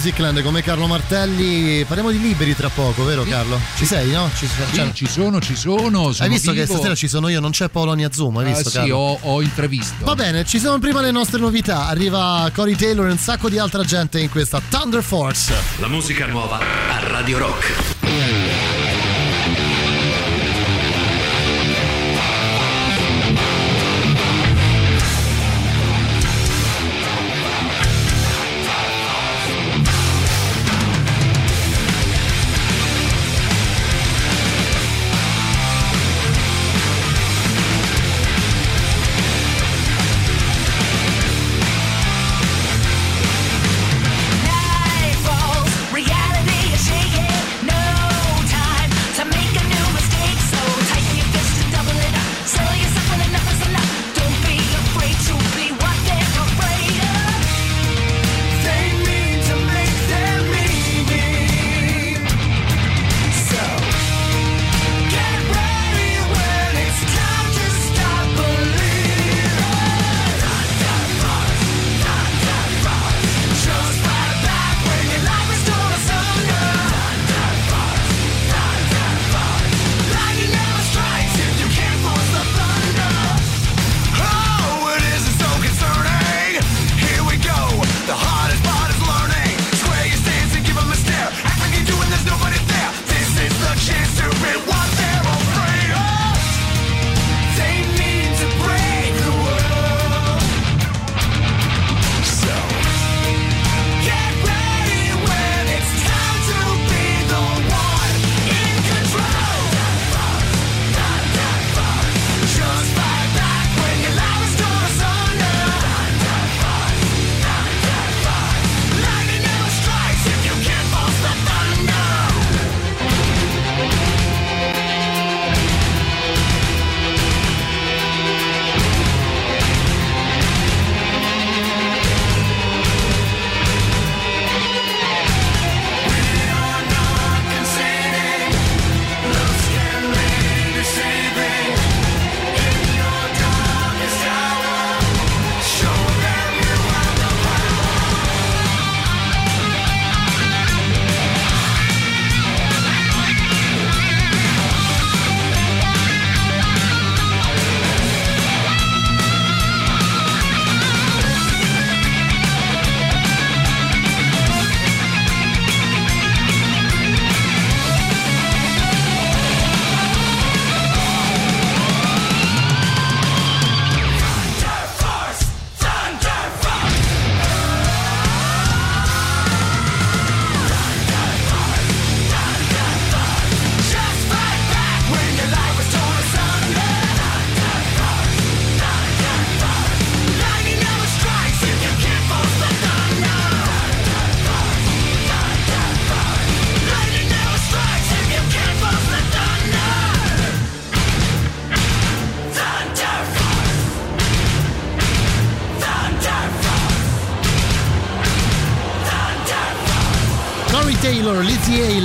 [0.04, 1.86] Musicland come Carlo Martelli.
[1.86, 3.58] Parliamo di liberi tra poco, vero Carlo?
[3.78, 4.30] Ci sei, no?
[4.36, 6.12] Ci, Sì, cioè- ci sono, ci sono.
[6.12, 6.74] sono hai visto che vivo.
[6.74, 8.98] stasera ci sono io, non c'è Polonia Zoom, hai Ah, visto sì, Carlo?
[8.98, 10.04] ho, ho intravisto.
[10.04, 11.88] Va bene, ci sono prima le nostre novità.
[11.88, 15.54] Arriva Cory Taylor e un sacco di altra gente in questa Thunder Force.
[15.78, 17.93] La musica nuova a Radio Rock.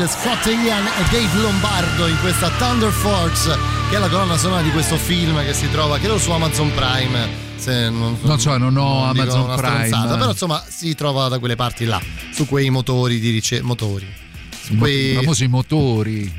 [0.09, 3.56] Scott Ian e Dave Lombardo in questa Thunder Force
[3.90, 7.46] che è la colonna sonora di questo film che si trova credo su Amazon Prime
[7.56, 9.88] se non, Non so, non ho non Amazon Prime.
[10.16, 12.00] però insomma si trova da quelle parti là
[12.32, 14.06] su quei motori di ricerca motori
[14.70, 16.32] I quei famosi motori.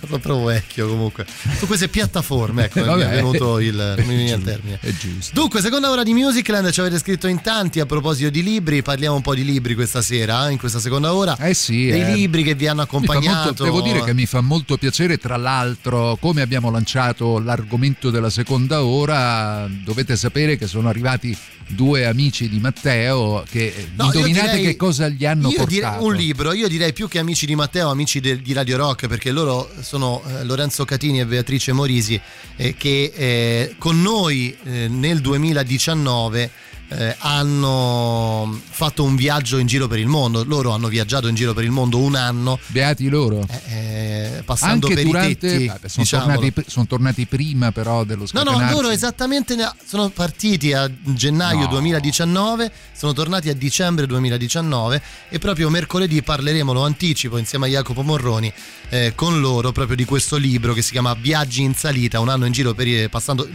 [0.00, 1.24] sono proprio vecchio comunque
[1.58, 3.08] su queste piattaforme ecco mi è Vabbè.
[3.10, 5.34] venuto il giusto, termine È giusto.
[5.34, 9.16] Dunque, seconda ora di Musicland, ci avete scritto in tanti a proposito di libri, parliamo
[9.16, 11.36] un po' di libri questa sera, eh, in questa seconda ora.
[11.38, 12.12] Eh sì, Dei eh.
[12.14, 13.44] libri che vi hanno accompagnato.
[13.44, 18.30] molto- devo dire che mi fa molto piacere, tra l'altro, come abbiamo lanciato l'argomento della
[18.30, 21.36] seconda ora, dovete sapere che sono arrivati
[21.68, 25.82] due amici di Matteo che eh, No, indovinate direi- che cosa gli hanno io direi
[25.82, 26.04] portato.
[26.04, 29.30] un libro, io direi più che amici di Matteo, amici de- di Radio Rock, perché
[29.32, 32.20] loro sono eh, Lorenzo Catini e Beatrice Morisi,
[32.56, 36.50] eh, che eh, con noi eh, nel 2019
[36.88, 40.44] eh, hanno fatto un viaggio in giro per il mondo.
[40.44, 42.58] Loro hanno viaggiato in giro per il mondo un anno.
[42.68, 43.46] Beati loro.
[43.68, 45.66] eh, passando Anche per durante, i tetti.
[45.66, 48.64] vabbè, sono, tornati, sono tornati prima però dello No, scatenarsi.
[48.64, 51.66] no, loro esattamente sono partiti a gennaio No.
[51.68, 58.02] 2019, sono tornati a dicembre 2019 e proprio mercoledì parleremo, lo anticipo, insieme a Jacopo
[58.02, 58.52] Morroni
[58.90, 62.46] eh, con loro proprio di questo libro che si chiama Viaggi in salita, un anno
[62.46, 63.46] in giro per, passando,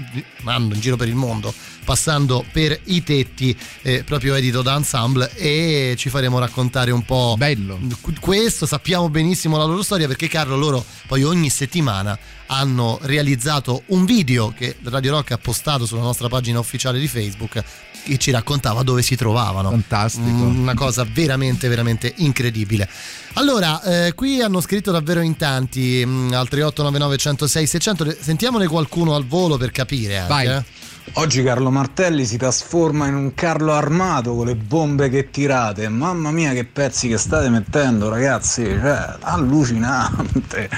[0.43, 1.53] un anno in giro per il mondo,
[1.83, 7.35] passando per i tetti, eh, proprio edito da Ensemble e ci faremo raccontare un po'
[7.37, 7.79] Bello.
[8.19, 12.17] questo, sappiamo benissimo la loro storia perché Carlo loro poi ogni settimana
[12.47, 17.63] hanno realizzato un video che Radio Rock ha postato sulla nostra pagina ufficiale di Facebook
[18.03, 19.69] che ci raccontava dove si trovavano.
[19.69, 20.25] Fantastico.
[20.25, 22.89] Mm, Una cosa veramente, veramente incredibile.
[23.33, 29.15] Allora, eh, qui hanno scritto davvero in tanti, mm, al 3899 106 600, sentiamone qualcuno
[29.15, 30.17] al volo per capire.
[30.17, 30.47] Anche, Vai.
[30.47, 30.63] eh.
[31.13, 35.89] Oggi Carlo Martelli si trasforma in un Carlo armato con le bombe che tirate.
[35.89, 40.69] Mamma mia che pezzi che state mettendo ragazzi, cioè, allucinante.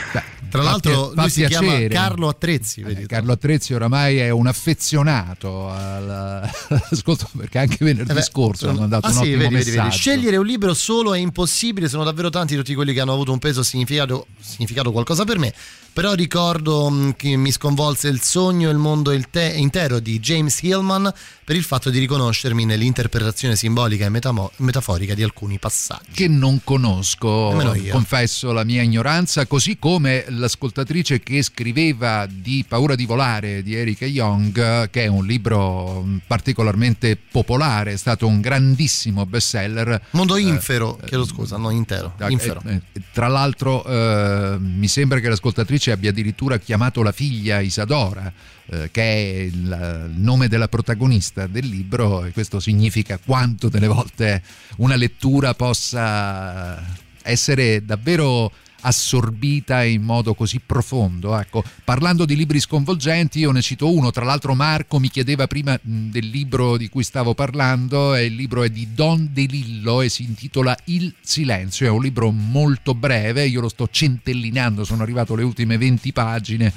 [0.53, 1.93] Tra l'altro fa lui si chiama piacere.
[1.95, 3.07] Carlo Attrezzi, vedi?
[3.07, 8.81] Carlo Attrezzi oramai è un affezionato al- all'ascolto perché anche venerdì Eh beh, scorso hanno
[8.81, 9.91] mandato ah, un sì, ottimo vedi, vedi.
[9.91, 13.39] Scegliere un libro solo è impossibile, sono davvero tanti tutti quelli che hanno avuto un
[13.39, 15.53] peso significato, significato qualcosa per me.
[15.93, 20.19] Però ricordo mh, che mi sconvolse il sogno e il mondo il te- intero di
[20.19, 21.13] James Hillman
[21.45, 26.09] per il fatto di riconoscermi nell'interpretazione simbolica e metamo- metaforica di alcuni passaggi.
[26.13, 27.51] che non conosco,
[27.91, 34.05] confesso la mia ignoranza, così come l'ascoltatrice che scriveva di Paura di volare di Erika
[34.05, 40.01] Young, che è un libro mh, particolarmente popolare, è stato un grandissimo bestseller.
[40.11, 42.15] Mondo Eh, infero, chiedo scusa, no, intero.
[42.29, 42.61] Infero.
[42.65, 48.31] eh, eh, tra l'altro eh, mi sembra che l'ascoltatrice abbia addirittura chiamato la figlia Isadora,
[48.67, 54.41] eh, che è il nome della protagonista del libro e questo significa quanto delle volte
[54.77, 56.81] una lettura possa
[57.23, 58.51] essere davvero
[58.83, 61.37] assorbita in modo così profondo.
[61.37, 65.77] Ecco, parlando di libri sconvolgenti, io ne cito uno, tra l'altro Marco mi chiedeva prima
[65.81, 70.23] del libro di cui stavo parlando, il libro è di Don De Lillo e si
[70.23, 75.43] intitola Il silenzio, è un libro molto breve, io lo sto centellinando, sono arrivato alle
[75.43, 76.73] ultime 20 pagine,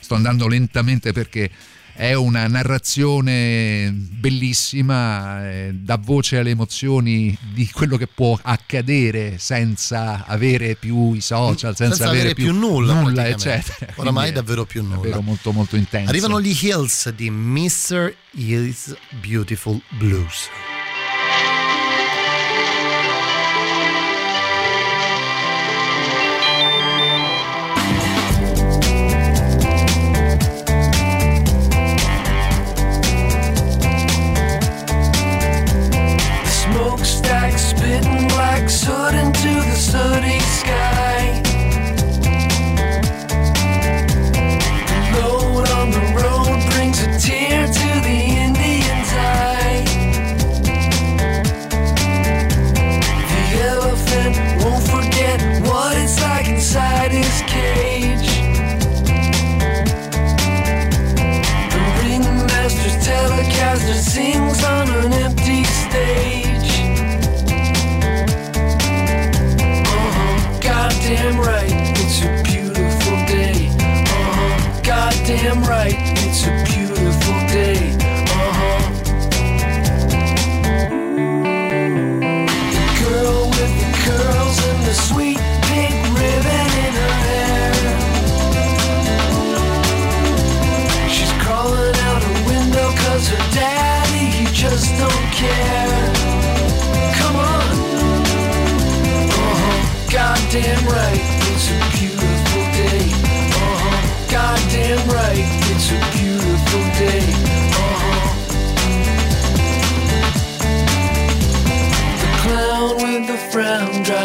[0.00, 1.50] sto andando lentamente perché
[1.94, 10.24] è una narrazione bellissima, eh, dà voce alle emozioni di quello che può accadere senza
[10.26, 13.70] avere più i social, senza, Senza avere più nulla, nulla praticamente.
[13.72, 13.92] eccetera.
[13.96, 14.96] Oramai davvero più nulla.
[14.96, 16.08] Davvero molto molto intenso.
[16.10, 18.14] Arrivano gli Hills di Mr.
[18.32, 20.48] Hills Beautiful Blues.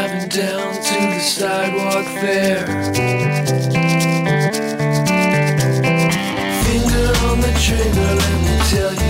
[0.05, 2.65] Driving down to the sidewalk fair.
[6.63, 9.04] Finger on the trigger, let me tell you,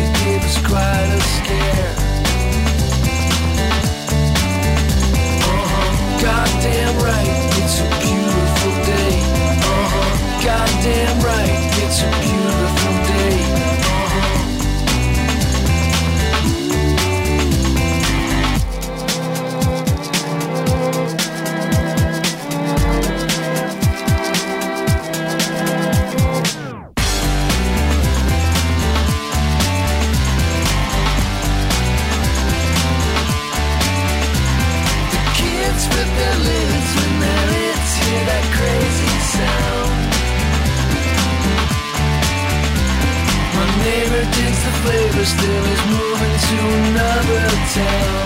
[44.85, 48.25] flavor, still is moving to another town.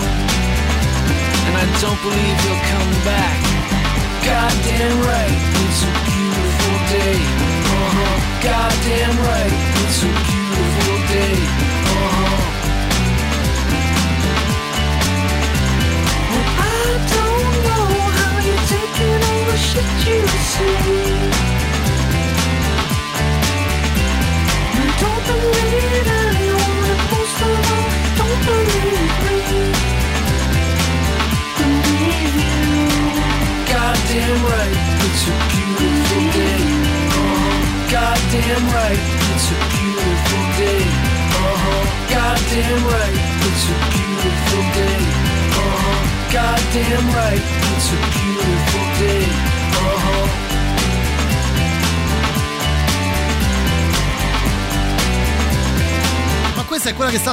[1.46, 3.40] And I don't believe he'll come back.
[4.28, 7.18] Goddamn right, it's a beautiful day.
[7.80, 8.16] Uh-huh.
[8.44, 10.39] Goddamn right, it's a beautiful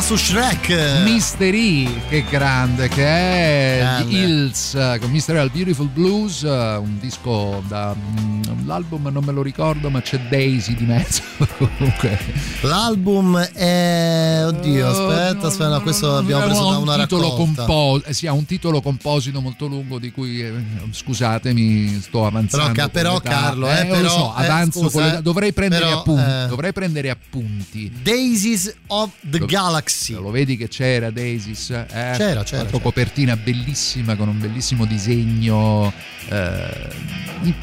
[0.07, 1.01] su Shrek.
[1.03, 4.15] Mystery, che grande che è Grande.
[4.17, 9.41] Hills eh, con Mystery Beautiful Blues, eh, un disco da mm, l'album non me lo
[9.41, 11.21] ricordo, ma c'è Daisy di mezzo.
[11.57, 12.17] Comunque,
[12.61, 14.43] L'album è.
[14.45, 17.65] Oddio, aspetta, aspetta, no, questo abbiamo preso da un una titolo raccolta.
[17.65, 20.53] compo- eh, sì, ha un titolo composito molto lungo di cui eh,
[20.91, 22.73] scusatemi, sto avanzando.
[22.73, 23.19] Però, però.
[23.19, 26.45] Carlo, eh, lo però, so, eh, avanzo scusa, eh, dovrei prendere però, appunti, eh.
[26.47, 27.91] dovrei prendere appunti.
[28.01, 29.96] Daisies of the Galaxy.
[30.21, 31.69] Lo vedi che c'era Daisies?
[31.69, 31.85] Eh?
[31.89, 35.91] C'era, c'era, La tua copertina bellissima con un bellissimo disegno,
[36.29, 36.89] eh,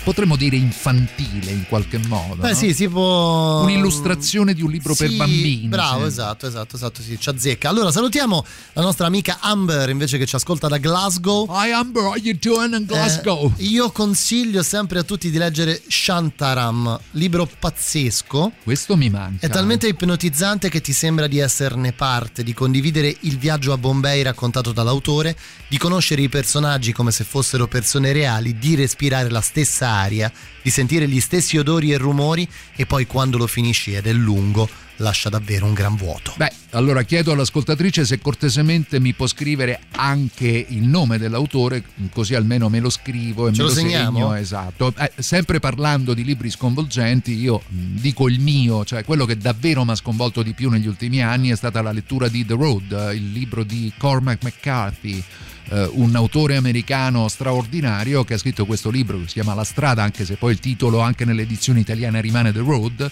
[0.03, 2.43] potremmo dire infantile in qualche modo.
[2.43, 2.55] Beh, no?
[2.55, 3.62] sì, si può.
[3.62, 5.68] Un'illustrazione di un libro per Sì, bambini.
[5.68, 6.07] Bravo, sì.
[6.07, 7.68] esatto, esatto, esatto, sì, ci azzecca.
[7.68, 11.47] Allora salutiamo la nostra amica Amber invece che ci ascolta da Glasgow.
[11.51, 13.53] Hi Amber, how you doing in Glasgow?
[13.57, 18.53] Eh, io consiglio sempre a tutti di leggere Shantaram, libro pazzesco.
[18.62, 19.47] Questo mi manca.
[19.47, 24.22] È talmente ipnotizzante che ti sembra di esserne parte, di condividere il viaggio a Bombay
[24.22, 25.36] raccontato dall'autore,
[25.68, 30.70] di conoscere i personaggi come se fossero persone reali, di respirare la stessa aria, di
[30.70, 35.28] sentire gli stessi odori e rumori e poi quando lo finisci ed è lungo lascia
[35.28, 36.32] davvero un gran vuoto.
[36.36, 41.82] Beh, allora chiedo all'ascoltatrice se cortesemente mi può scrivere anche il nome dell'autore,
[42.12, 44.18] così almeno me lo scrivo e Ce me lo lo segniamo?
[44.18, 44.34] segno.
[44.34, 44.92] Esatto.
[44.97, 49.84] Eh, sempre parlando di libri sconvolgenti, io mh, dico il mio, cioè quello che davvero
[49.84, 52.92] mi ha sconvolto di più negli ultimi anni è stata la lettura di The Road,
[52.92, 55.22] eh, il libro di Cormac McCarthy.
[55.70, 60.03] eh, un autore americano straordinario che ha scritto questo libro che si chiama La strada,
[60.03, 63.11] anche se poi il titolo anche nell'edizione italiana rimane The Road.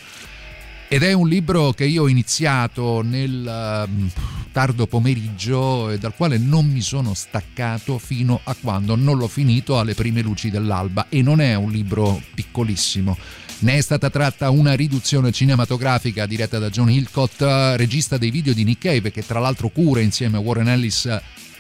[0.93, 4.11] Ed è un libro che io ho iniziato nel ehm,
[4.53, 9.79] tardo pomeriggio e dal quale non mi sono staccato fino a quando non l'ho finito
[9.79, 13.17] alle prime luci dell'alba e non è un libro piccolissimo.
[13.61, 17.41] Ne è stata tratta una riduzione cinematografica diretta da John Hillcott,
[17.77, 21.09] regista dei video di Nick Cave, che tra l'altro cura insieme a Warren Ellis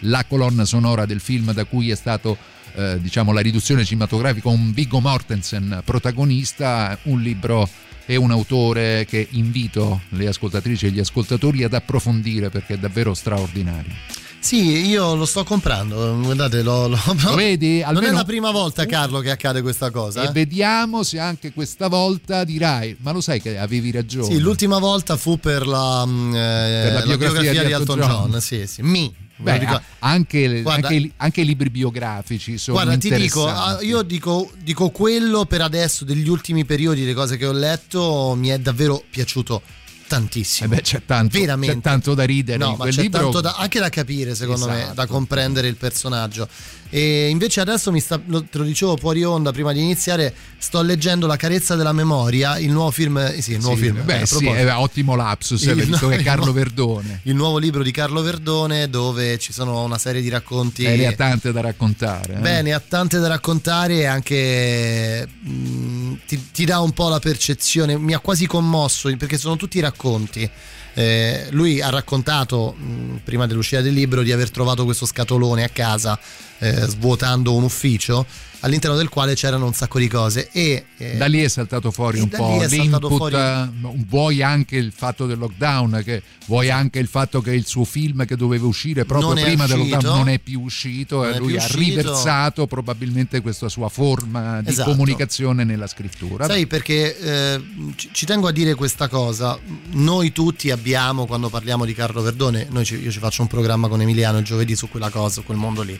[0.01, 2.37] la colonna sonora del film da cui è stato
[2.74, 7.66] eh, diciamo la riduzione cinematografica con Viggo Mortensen protagonista, un libro
[8.07, 13.14] e un autore che invito le ascoltatrici e gli ascoltatori ad approfondire perché è davvero
[13.14, 13.92] straordinario.
[14.42, 17.78] Sì, io lo sto comprando, guardate, lo, lo- Lo vedi?
[17.78, 20.24] Non è Almeno- la prima volta, Carlo, che accade questa cosa.
[20.24, 20.32] E eh?
[20.32, 24.24] vediamo se anche questa volta dirai, ma lo sai che avevi ragione.
[24.26, 28.40] Sì, l'ultima volta fu per la, mm, eh, la biografia di Elton John.
[28.40, 28.82] Sì, sì.
[28.82, 29.14] Mi.
[29.43, 33.78] Beh, Ricordo- anche, Guarda- anche i- anche i libri biografici sono Guarda, ti dico, ah,
[33.82, 38.49] io dico, dico quello per adesso degli ultimi periodi, le cose che ho letto, mi
[38.49, 39.62] è davvero piaciuto
[40.07, 40.72] tantissimo.
[40.72, 41.74] Eh beh, c'è tanto, Veramente.
[41.76, 43.20] c'è tanto da ridere No, in ma libro.
[43.20, 44.95] tanto da- anche da capire, secondo me, Esatto.
[44.95, 46.47] da comprendere il personaggio.
[46.95, 50.82] E invece adesso mi sta, lo- te lo dicevo fuori onda prima di iniziare, sto
[50.82, 54.05] leggendo La carezza della memoria, il nuovo film, eh sì, il nuovo Sì, film.
[54.05, 57.20] beh, eh, sì, è ottimo lapsus, Il- visto che Carlo nuovo- Verdone.
[57.22, 61.07] Il nuovo libro di Carlo Verdone dove ci sono una serie di racconti Eh, ne
[61.07, 62.34] ha tante da raccontare.
[62.34, 62.38] eh.
[62.40, 67.97] Bene, ha tante da raccontare e anche mh, ti, ti dà un po' la percezione,
[67.97, 70.51] mi ha quasi commosso perché sono tutti racconti.
[70.95, 75.68] Eh, lui ha raccontato mh, prima dell'uscita del libro di aver trovato questo scatolone a
[75.68, 76.18] casa
[76.59, 78.26] eh, svuotando un ufficio
[78.65, 82.19] all'interno del quale c'erano un sacco di cose e eh, Da lì è saltato fuori
[82.21, 83.69] un po' l'input, fuori- eh,
[84.09, 88.25] vuoi anche il fatto del lockdown, che vuoi anche il fatto che il suo film
[88.25, 89.97] che doveva uscire proprio prima del uscito.
[89.97, 91.79] lockdown non è più uscito e lui ha uscito.
[91.79, 94.91] riversato probabilmente questa sua forma di Esatto.
[94.91, 96.47] comunicazione nella scrittura.
[96.47, 97.63] Sai perché eh,
[98.13, 99.59] ci, tengo a dire questa cosa,
[99.93, 104.01] noi tutti abbiamo quando parliamo di Carlo Verdone, ci- io ci faccio un programma con
[104.01, 105.99] Emiliano il giovedì su quella cosa, su quel mondo lì,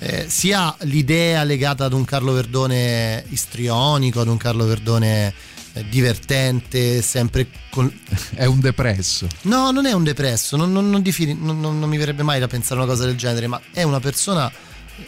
[0.00, 5.32] eh, sia l'idea legata ad un Carlo Verdone istrionico, ad un Carlo Verdone
[5.74, 7.92] eh, divertente, sempre con...
[8.34, 9.26] È un depresso.
[9.42, 12.80] No, non è un depresso, non, non- non difini- non- mi verrebbe mai da pensare
[12.80, 14.50] una cosa del genere, ma è una persona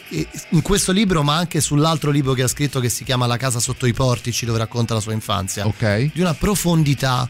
[0.09, 3.37] eh, in questo libro, ma anche sull'altro libro che ha scritto che si chiama La
[3.37, 6.11] casa sotto i portici, dove racconta la sua infanzia, Ok.
[6.13, 7.27] di una profondità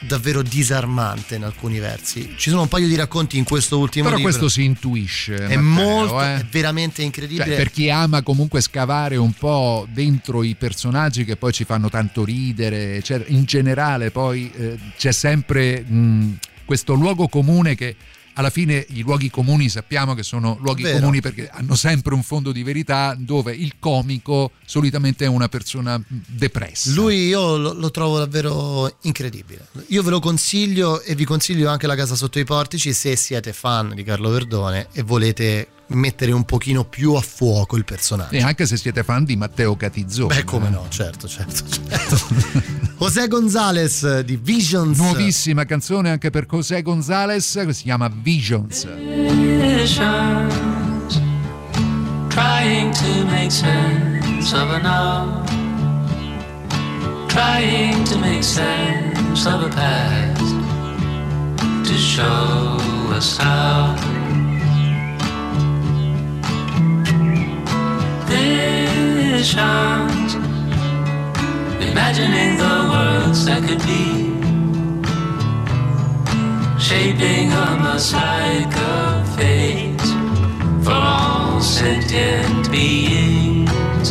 [0.00, 2.34] davvero disarmante in alcuni versi.
[2.36, 4.30] Ci sono un paio di racconti in questo ultimo Però libro.
[4.30, 5.34] questo si intuisce.
[5.34, 6.36] è Matteo, molto, eh.
[6.36, 7.46] è veramente incredibile.
[7.46, 11.88] Cioè, per chi ama comunque scavare un po' dentro i personaggi che poi ci fanno
[11.88, 17.96] tanto ridere, cioè, in generale poi eh, c'è sempre mh, questo luogo comune che
[18.38, 20.98] alla fine i luoghi comuni sappiamo che sono luoghi Vero.
[20.98, 25.98] comuni perché hanno sempre un fondo di verità dove il comico solitamente è una persona
[25.98, 26.92] mh, depressa.
[26.92, 29.66] Lui io lo, lo trovo davvero incredibile.
[29.88, 33.52] Io ve lo consiglio e vi consiglio anche La casa sotto i portici se siete
[33.52, 38.34] fan di Carlo Verdone e volete mettere un pochino più a fuoco il personaggio.
[38.34, 40.34] E anche se siete fan di Matteo Catizzone.
[40.34, 42.18] Beh, come no, certo, certo, certo.
[42.98, 44.98] José Gonzalez di Visions.
[44.98, 48.86] Nuovissima canzone anche per José Gonzalez che si chiama Visions.
[49.88, 51.20] visions,
[52.28, 55.44] trying to make sense of a now,
[57.28, 60.40] trying to make sense of a past,
[61.88, 62.76] to show
[63.12, 64.17] us how.
[69.38, 70.34] Visions,
[71.80, 74.34] imagining the worlds that could be
[76.76, 80.06] shaping a mosaic of fate
[80.82, 84.10] for all sentient beings.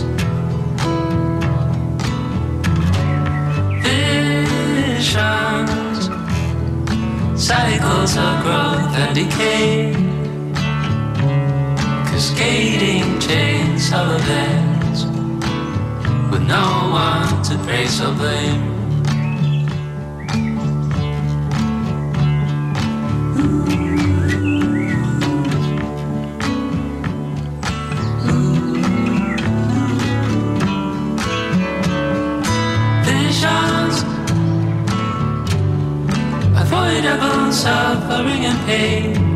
[4.64, 5.30] Visions,
[7.36, 9.92] cycles of growth and decay,
[12.10, 14.67] cascading chains of events
[16.32, 18.78] with no one to praise or blame.
[33.06, 34.04] visions,
[36.62, 39.28] avoidable suffering and pain.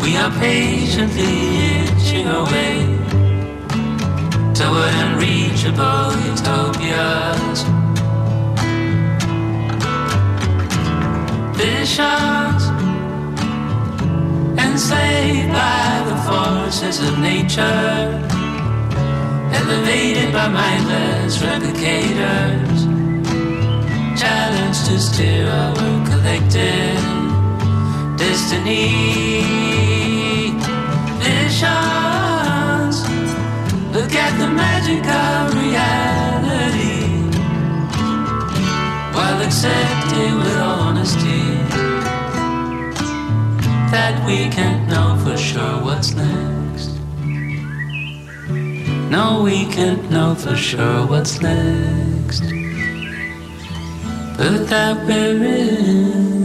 [0.00, 1.34] We are patiently
[1.82, 2.97] itching away
[4.58, 7.62] toward unreachable utopias.
[11.56, 12.62] Visions,
[14.58, 18.18] enslaved by the forces of nature
[19.60, 22.80] elevated by mindless replicators,
[24.18, 25.74] challenged to steer our
[26.08, 27.04] collective
[28.16, 30.07] destiny.
[34.08, 37.04] Look at the magic of reality,
[39.14, 41.42] while accepting with honesty
[43.92, 46.90] that we can't know for sure what's next.
[49.10, 52.40] No, we can't know for sure what's next.
[54.38, 56.37] But that we're in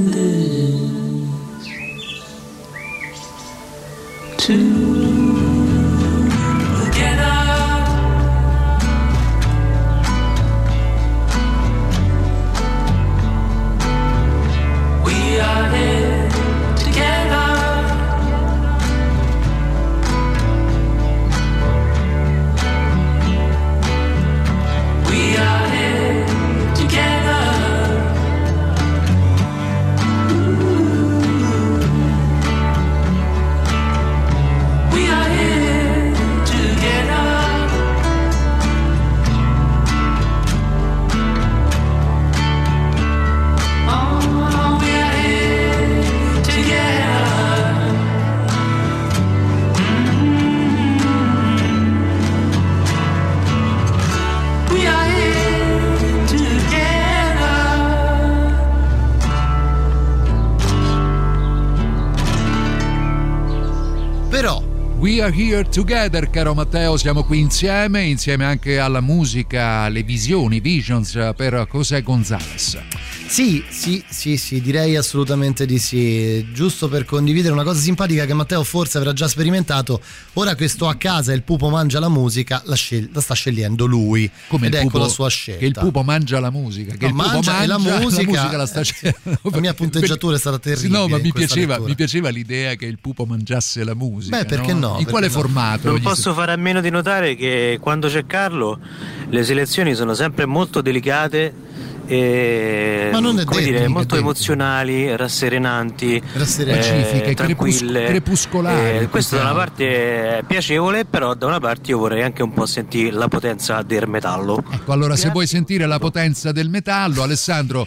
[65.24, 71.32] are here together, caro Matteo, siamo qui insieme, insieme anche alla musica, alle visioni, visions
[71.36, 72.93] per José González.
[73.34, 76.46] Sì, sì, sì, sì, direi assolutamente di sì.
[76.54, 80.00] Giusto per condividere una cosa simpatica che Matteo forse avrà già sperimentato.
[80.34, 83.34] Ora che sto a casa e il pupo mangia la musica, la, scel- la sta
[83.34, 84.30] scegliendo lui.
[84.50, 85.60] Come ed il ecco pupo- la sua scelta.
[85.62, 88.66] Che il pupo mangia la musica, che No, il pupo mangia e la musica- la
[88.68, 89.40] sta scegliendo.
[89.50, 90.96] La mia punteggiatura è stata Sì, terribile.
[91.00, 94.38] no, ma in mi piaceva, mi piaceva l'idea che il pupo mangiasse la musica.
[94.38, 94.90] Beh, perché no?
[94.90, 95.32] In Perché quale no?
[95.34, 95.88] formato?
[95.90, 98.80] Non posso fare a meno di notare che quando c'è Carlo
[99.28, 101.63] le selezioni sono sempre molto delicate
[102.06, 104.28] e Ma non è come detto, dire, molto detto.
[104.28, 108.06] emozionali, rasserenanti, Pacifiche, eh, tranquille.
[108.06, 112.24] crepuscolari, Eh, questo da una che parte è piacevole, però da una parte io vorrei
[112.24, 114.64] anche un po' sentire la potenza del metallo.
[114.70, 117.86] Ecco, allora se vuoi sentire la potenza del metallo, Alessandro,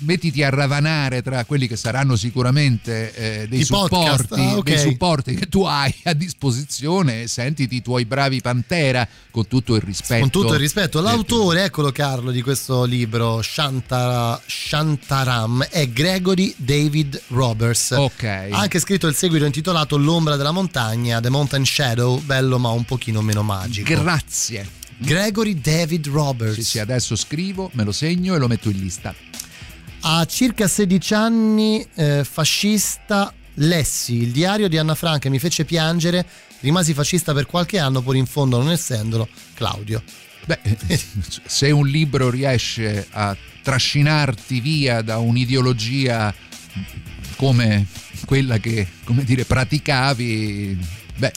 [0.00, 4.64] mettiti a ravanare tra quelli che saranno sicuramente eh, dei, supporti, ah, ok.
[4.64, 9.74] dei supporti che tu hai a disposizione e sentiti i tuoi bravi Pantera con tutto
[9.74, 10.20] il rispetto.
[10.20, 12.95] Con tutto il rispetto, l'autore, eccolo Carlo, di questo libro,
[13.42, 17.90] Shantara, Shantaram, è Gregory David Roberts.
[17.90, 18.22] Ok.
[18.22, 22.84] Ha anche scritto il seguito intitolato L'ombra della montagna, The Mountain Shadow, bello ma un
[22.84, 23.88] pochino meno magico.
[23.88, 24.66] Grazie.
[24.98, 26.54] Gregory David Roberts.
[26.54, 29.14] Sì, sì, adesso scrivo, me lo segno e lo metto in lista.
[30.00, 35.64] A circa 16 anni, eh, fascista lessi il diario di Anna Franca e mi fece
[35.64, 36.24] piangere.
[36.60, 40.02] Rimasi fascista per qualche anno, pur in fondo non essendolo, Claudio.
[40.46, 40.58] Beh,
[41.46, 46.32] se un libro riesce a trascinarti via da un'ideologia
[47.36, 47.86] come
[48.26, 50.78] quella che, come dire, praticavi,
[51.16, 51.32] beh,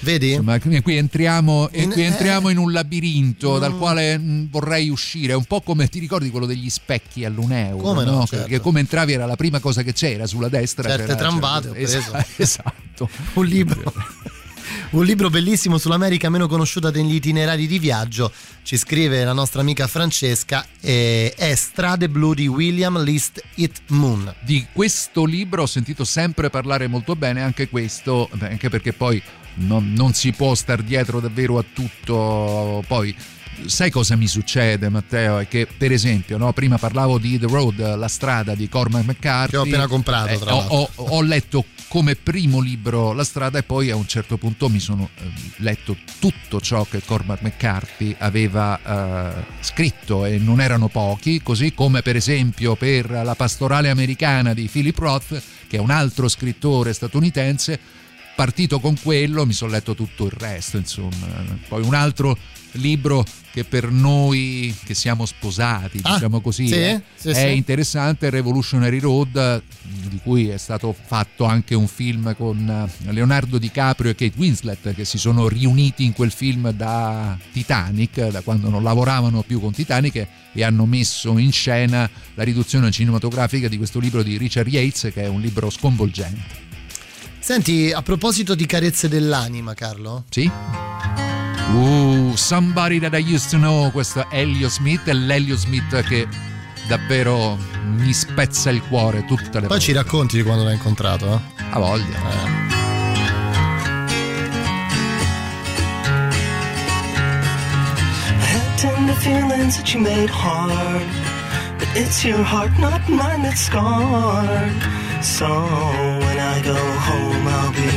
[0.00, 0.32] Vedi?
[0.32, 3.58] Insomma, qui entriamo, In- qui entriamo in un labirinto no.
[3.58, 4.20] dal quale
[4.50, 5.32] vorrei uscire.
[5.32, 8.26] È un po' come ti ricordi quello degli specchi all'Uneuro, Come no, no?
[8.26, 8.46] certo.
[8.46, 10.88] Che come entravi era la prima cosa che c'era sulla destra.
[10.90, 11.98] Certe c'era- trambate ho c'era- preso.
[11.98, 13.10] Esatto, esatto.
[13.40, 13.92] un libro.
[14.88, 18.32] Un libro bellissimo sull'America meno conosciuta degli itinerari di viaggio,
[18.62, 24.32] ci scrive la nostra amica Francesca, eh, è Strade Blu di William List It Moon.
[24.40, 29.20] Di questo libro ho sentito sempre parlare molto bene, anche questo, anche perché poi
[29.54, 32.84] non, non si può star dietro davvero a tutto.
[32.86, 33.14] Poi,
[33.66, 35.38] sai cosa mi succede, Matteo?
[35.38, 39.50] È che, per esempio, no, prima parlavo di The Road, la strada di Cormac McCarthy.
[39.50, 40.76] Che ho appena comprato, Eh, tra ho, l'altro.
[41.04, 44.80] ho- ho letto come primo libro La strada e poi a un certo punto mi
[44.80, 45.22] sono eh,
[45.58, 48.78] letto tutto ciò che Cormac McCarthy aveva
[49.38, 54.68] eh, scritto e non erano pochi, così come per esempio per la pastorale americana di
[54.70, 57.78] Philip Roth, che è un altro scrittore statunitense,
[58.36, 61.26] partito con quello mi sono letto tutto il resto, insomma.
[61.68, 62.36] Poi un altro
[62.72, 66.74] libro che per noi che siamo sposati, Ah, diciamo così, sì?
[66.74, 67.56] eh, Sì, è sì.
[67.56, 69.62] interessante Revolutionary Road
[70.10, 72.68] di cui è stato fatto anche un film con
[73.06, 78.28] eh, Leonardo DiCaprio e Kate Winslet che si sono riuniti in quel film da Titanic,
[78.28, 83.68] da quando non lavoravano più con Titanic e hanno messo in scena la riduzione cinematografica
[83.68, 86.64] di questo libro di Richard Yates che è un libro sconvolgente.
[87.46, 90.50] Senti, a proposito di carezze dell'anima, Carlo, Sì?
[91.72, 96.26] Uh, Somebody That I Used to Know, questo è Elio Smith, è l'Elio Smith che
[96.88, 99.78] davvero mi spezza il cuore tutte le poi volte.
[99.84, 101.64] ci racconti di quando l'hai incontrato, eh?
[101.70, 102.18] A voglia.
[108.28, 111.06] I had tender feelings that you made hard.
[111.78, 114.74] But it's your heart, not mine, that's scarred.
[115.20, 116.25] So
[116.56, 116.74] I go
[117.08, 117.92] home, I'll be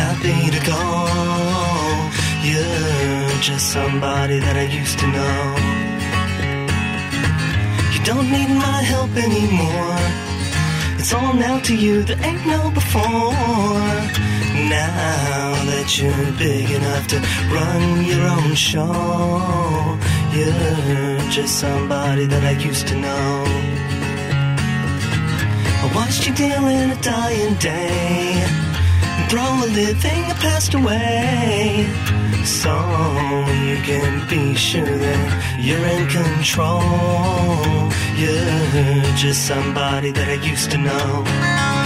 [0.00, 0.82] happy to go.
[2.50, 5.38] You're just somebody that I used to know.
[7.92, 9.98] You don't need my help anymore.
[11.00, 13.32] It's all now to you, there ain't no before.
[14.76, 17.18] Now that you're big enough to
[17.56, 19.98] run your own show,
[20.32, 23.85] you're just somebody that I used to know.
[25.86, 31.86] I watched you deal in a dying day, and throw a living that passed away.
[32.44, 32.74] So
[33.62, 36.82] you can be sure that you're in control.
[38.18, 41.85] You're just somebody that I used to know.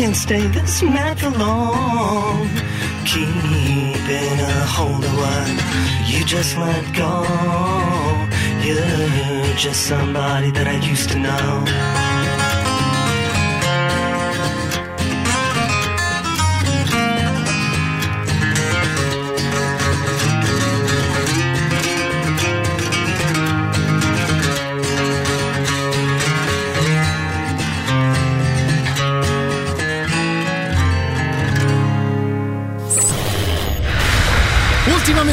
[0.00, 2.48] Can't stay this mad for long.
[3.04, 7.22] Keeping a hold of what you just let go.
[8.64, 11.99] You're just somebody that I used to know.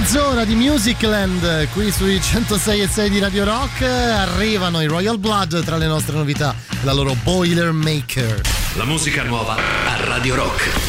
[0.10, 3.82] Mezz'ora di Musicland qui sui 106 e 6 di Radio Rock.
[3.82, 8.40] Arrivano i Royal Blood tra le nostre novità, la loro Boilermaker.
[8.76, 10.87] La musica nuova a Radio Rock.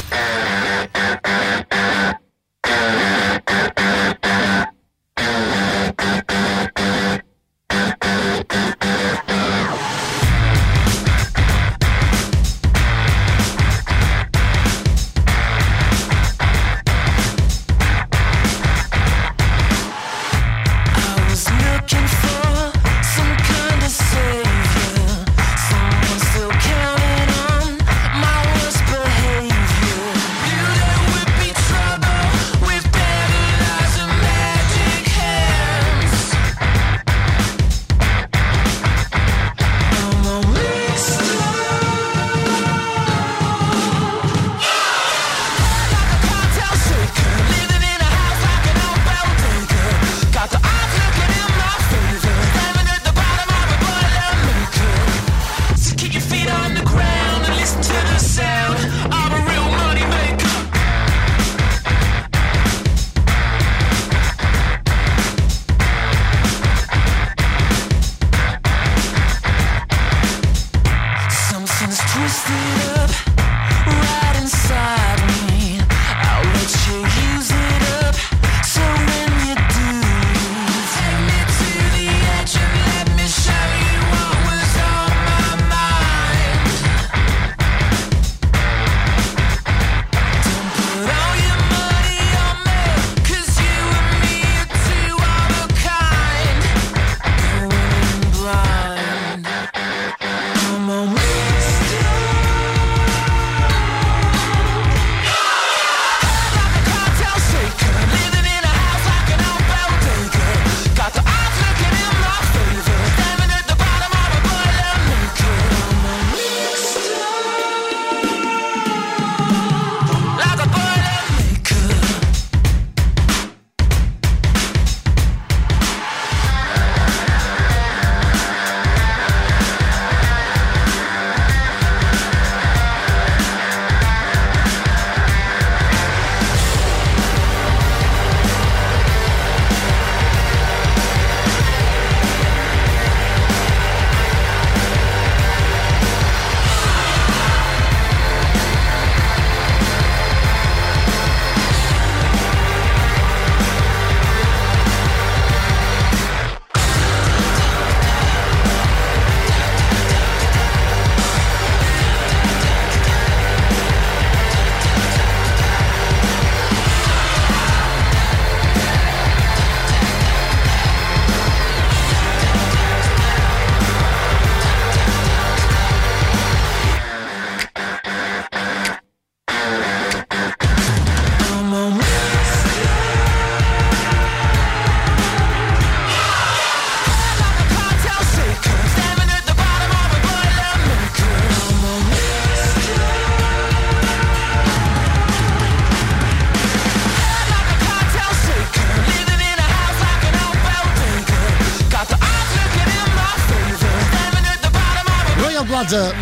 [205.89, 206.15] Blood.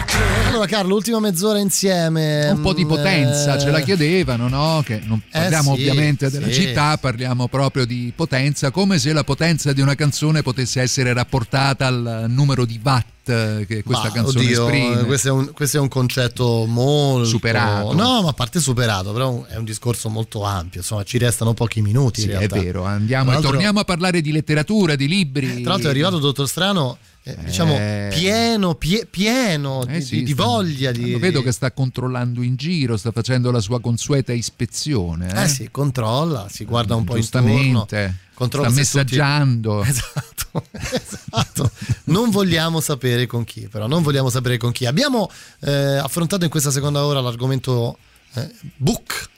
[0.49, 2.49] Allora Carlo, ultima mezz'ora insieme.
[2.51, 4.83] un po' di Mm, potenza eh, ce la chiedevano, no?
[4.85, 6.53] Che non Eh parliamo sì, ovviamente della sì.
[6.53, 11.87] città, parliamo proprio di potenza, come se la potenza di una canzone potesse essere rapportata
[11.89, 15.05] al numero di watt che questa ma, canzone oddio, esprime.
[15.05, 17.93] Questo è, un, questo è un concetto molto Superato.
[17.93, 20.79] No, ma a parte superato, però è un discorso molto ampio.
[20.81, 22.21] Insomma, ci restano pochi minuti.
[22.21, 25.61] Sì, è vero, andiamo e torniamo a parlare di letteratura, di libri.
[25.63, 26.99] Tra l'altro è arrivato Dottor Strano,
[27.29, 28.09] eh, diciamo, Eh.
[28.15, 31.17] pieno, pie- pieno Eh di, sì, di- sta- voglia di...
[31.17, 35.33] Vedo che sta controllando in giro, sta facendo la sua consueta ispezione.
[35.35, 37.49] Eh, Eh sì, controlla, si guarda un po' intorno.
[37.49, 38.17] Giustamente.
[38.35, 39.83] controlla sta se tutti- messaggiando.
[39.85, 41.71] Esatto, esatto.
[42.05, 44.87] Non vogliamo sapere con chi, però, non vogliamo sapere con chi.
[44.87, 45.29] Abbiamo
[45.61, 47.99] eh, affrontato in questa seconda ora l'argomento
[48.35, 49.29] eh, book.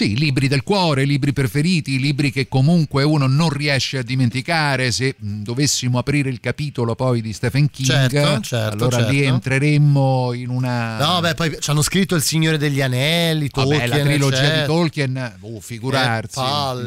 [0.00, 4.90] Sì, libri del cuore, libri preferiti, libri che comunque uno non riesce a dimenticare.
[4.92, 9.34] Se mh, dovessimo aprire il capitolo poi di Stephen King, Certo, certo, allora lì certo.
[9.34, 10.96] entreremmo in una.
[10.96, 14.60] No, beh, poi ci hanno scritto Il Signore degli Anelli, Vabbè, Tolkien, la trilogia eccetera.
[14.60, 16.40] di Tolkien, oh, figurarsi.
[16.40, 16.78] No,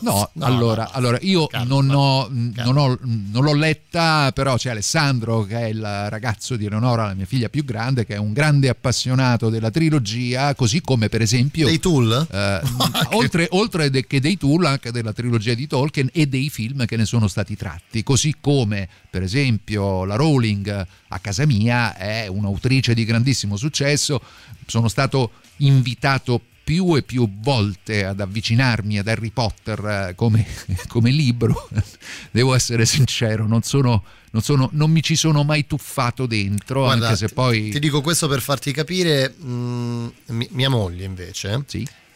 [0.02, 5.44] No, allora, no, allora, io non, ho, non, ho- non l'ho letta, però c'è Alessandro
[5.44, 8.68] che è il ragazzo di Eleonora, la mia figlia più grande, che è un grande
[8.68, 11.66] appassionato della trilogia, così come per esempio...
[11.66, 12.26] Dei Tool?
[12.28, 12.55] eh,
[13.12, 16.96] oltre, oltre de- che dei tool anche della trilogia di Tolkien e dei film che
[16.96, 22.94] ne sono stati tratti, così come per esempio la Rowling a casa mia è un'autrice
[22.94, 24.20] di grandissimo successo,
[24.66, 30.44] sono stato invitato più e più volte ad avvicinarmi ad Harry Potter eh, come,
[30.88, 31.68] come libro,
[32.32, 34.02] devo essere sincero, non, sono,
[34.32, 37.70] non, sono, non mi ci sono mai tuffato dentro, Guarda, anche se poi...
[37.70, 41.50] Ti dico questo per farti capire, mh, mi- mia moglie invece,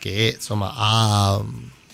[0.01, 1.40] che insomma ha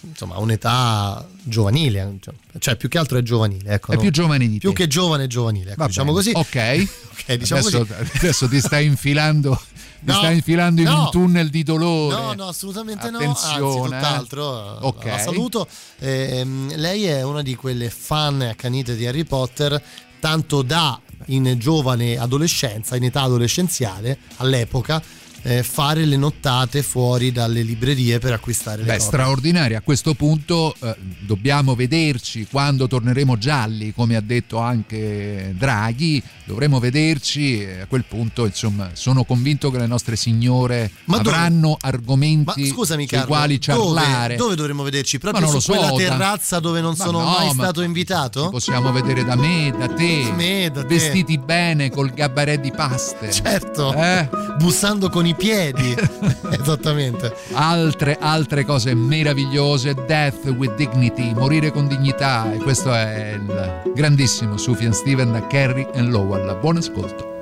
[0.00, 2.18] insomma, un'età giovanile,
[2.58, 3.74] cioè più che altro è giovanile.
[3.74, 4.76] Ecco, È più giovane di Più te.
[4.76, 6.46] che giovane è giovanile, ecco, diciamo bene, così.
[6.46, 6.88] Ok,
[7.26, 8.10] Ok, diciamo adesso, così.
[8.16, 9.60] adesso ti stai infilando,
[9.98, 11.02] ti No, stai infilando in no.
[11.02, 12.14] un tunnel di dolore.
[12.14, 13.18] No, no, assolutamente no.
[13.18, 14.00] Anzi, Attenzione, eh.
[14.00, 14.44] tutt'altro.
[14.82, 15.04] Ok.
[15.06, 15.66] La saluto.
[15.98, 19.82] Ehm, lei è una di quelle fan accanite di Harry Potter,
[20.20, 25.02] tanto da in giovane adolescenza, in età adolescenziale, all'epoca,
[25.48, 29.06] eh, fare le nottate fuori dalle librerie per acquistare le Beh, copie.
[29.06, 29.78] straordinario.
[29.78, 36.20] A questo punto eh, dobbiamo vederci quando torneremo gialli, come ha detto anche Draghi.
[36.46, 41.76] Dovremo vederci a quel punto, insomma, sono convinto che le nostre signore Ma dove- avranno
[41.80, 44.34] argomenti Ma scusami, sui Carlo, quali ciarlare.
[44.34, 45.18] dove, dove dovremmo vederci?
[45.18, 48.48] Proprio su so, quella terrazza dove non Ma sono no, mai ma stato invitato?
[48.50, 50.86] Possiamo vedere da me, da te, me, da te.
[50.94, 53.30] vestiti bene col gabaret di paste.
[53.32, 54.28] Certo, Eh?
[54.58, 55.94] bussando con i piedi.
[56.50, 57.34] Esattamente.
[57.52, 64.56] altre, altre cose meravigliose, Death with Dignity, morire con dignità, e questo è il grandissimo
[64.56, 66.58] Sufjan Steven da Kerry and Lowell.
[66.60, 67.34] Buon ascolto.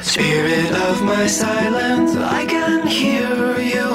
[0.00, 3.86] Spirit of my silence, I can hear you,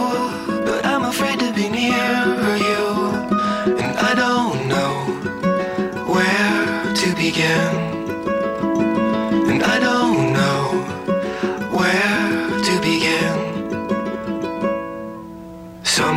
[0.64, 1.46] but I'm afraid to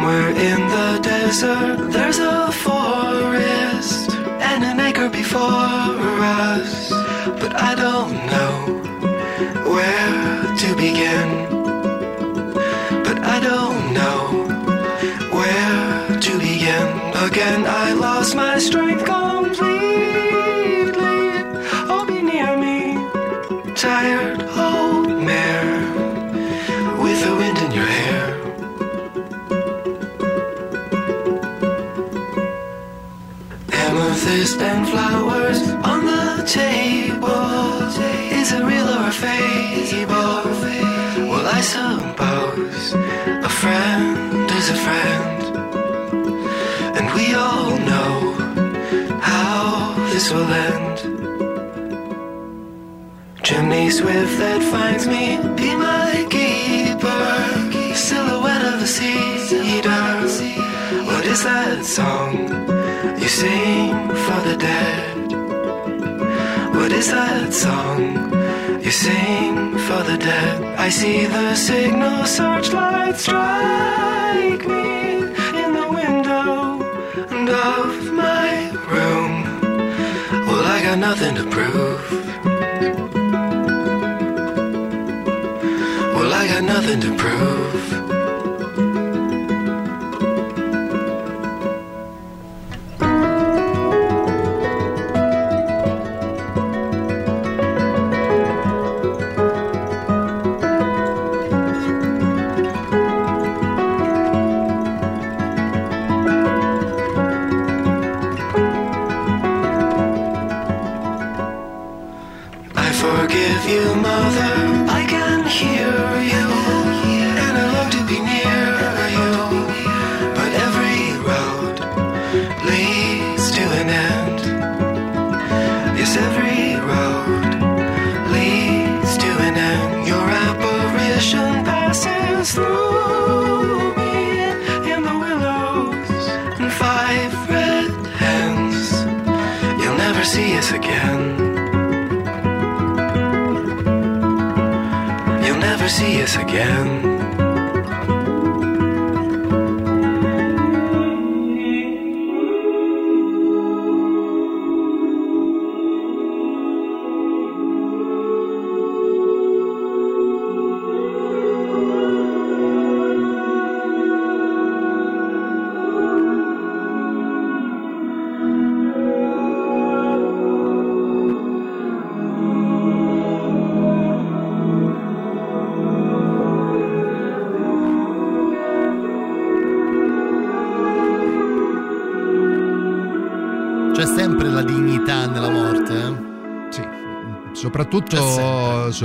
[0.01, 4.11] Somewhere in the desert, there's a forest
[4.49, 6.89] and an acre before us,
[7.39, 8.55] but I don't know
[9.71, 11.29] where to begin.
[13.05, 14.21] But I don't know
[15.37, 16.89] where to begin.
[17.29, 19.61] Again, I lost my strength completely.
[21.93, 22.97] Oh, be near me,
[23.75, 24.40] tired
[34.31, 35.61] Amethyst and flowers
[35.93, 37.83] on the table.
[38.39, 40.45] Is it real or a fable?
[41.31, 42.93] Well, I suppose
[43.45, 45.43] a friend is a friend.
[46.97, 50.99] And we all know how this will end.
[53.43, 57.97] Chimney swift that finds me, be my keeper.
[57.97, 60.21] Silhouette of the cedar.
[61.05, 62.80] What is that song
[63.21, 65.33] you sing for the dead?
[66.75, 68.03] What is that song
[68.83, 70.63] you sing for the dead?
[70.79, 75.21] I see the signal searchlight strike me
[75.63, 76.81] in the window
[77.53, 79.33] of my room.
[80.47, 82.03] Well, I got nothing to prove.
[86.15, 88.10] Well, I got nothing to prove.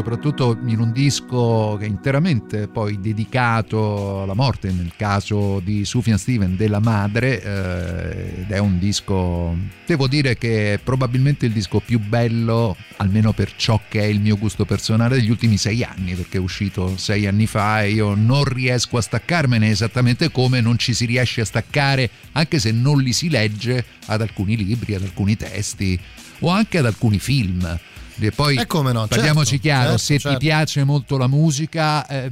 [0.05, 6.19] Soprattutto, in un disco che è interamente poi dedicato alla morte, nel caso di Sufjan
[6.19, 11.79] Steven, della madre, eh, ed è un disco, devo dire che è probabilmente il disco
[11.79, 16.13] più bello, almeno per ciò che è il mio gusto personale, degli ultimi sei anni,
[16.13, 20.77] perché è uscito sei anni fa e io non riesco a staccarmene esattamente come non
[20.77, 25.01] ci si riesce a staccare, anche se non li si legge, ad alcuni libri, ad
[25.01, 25.99] alcuni testi
[26.41, 27.79] o anche ad alcuni film.
[28.17, 30.37] E poi Eh, come no, parliamoci certo, chiaro, certo, se certo.
[30.37, 32.31] ti piace molto la musica, eh,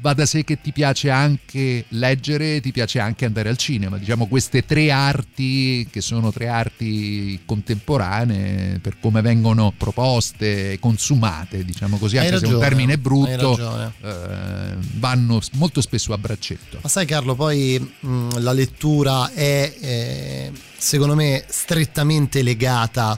[0.00, 3.98] va da sé che ti piace anche leggere, ti piace anche andare al cinema.
[3.98, 11.98] Diciamo queste tre arti che sono tre arti contemporanee per come vengono proposte, consumate, diciamo
[11.98, 13.92] così, anche se è un ragione, termine brutto, ragione.
[14.02, 16.78] eh, vanno molto spesso a braccetto.
[16.82, 23.16] Ma sai Carlo, poi mh, la lettura è eh, secondo me strettamente legata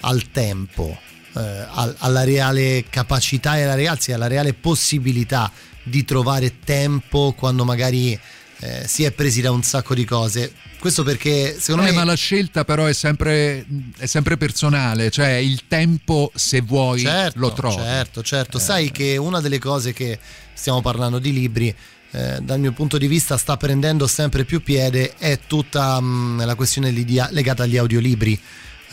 [0.00, 0.98] al tempo,
[1.36, 5.50] eh, al- alla reale capacità e alla, re- anzi, alla reale possibilità
[5.82, 8.18] di trovare tempo quando magari
[8.60, 10.52] eh, si è presi da un sacco di cose.
[10.78, 11.96] Questo perché secondo Eh, me...
[11.96, 13.64] ma la scelta però è sempre,
[13.96, 17.76] è sempre personale, cioè il tempo se vuoi certo, lo trovi.
[17.82, 18.58] Certo, certo.
[18.58, 20.18] Sai che una delle cose che
[20.52, 21.74] stiamo parlando di libri,
[22.10, 26.54] eh, dal mio punto di vista, sta prendendo sempre più piede è tutta mh, la
[26.54, 28.40] questione legata agli audiolibri.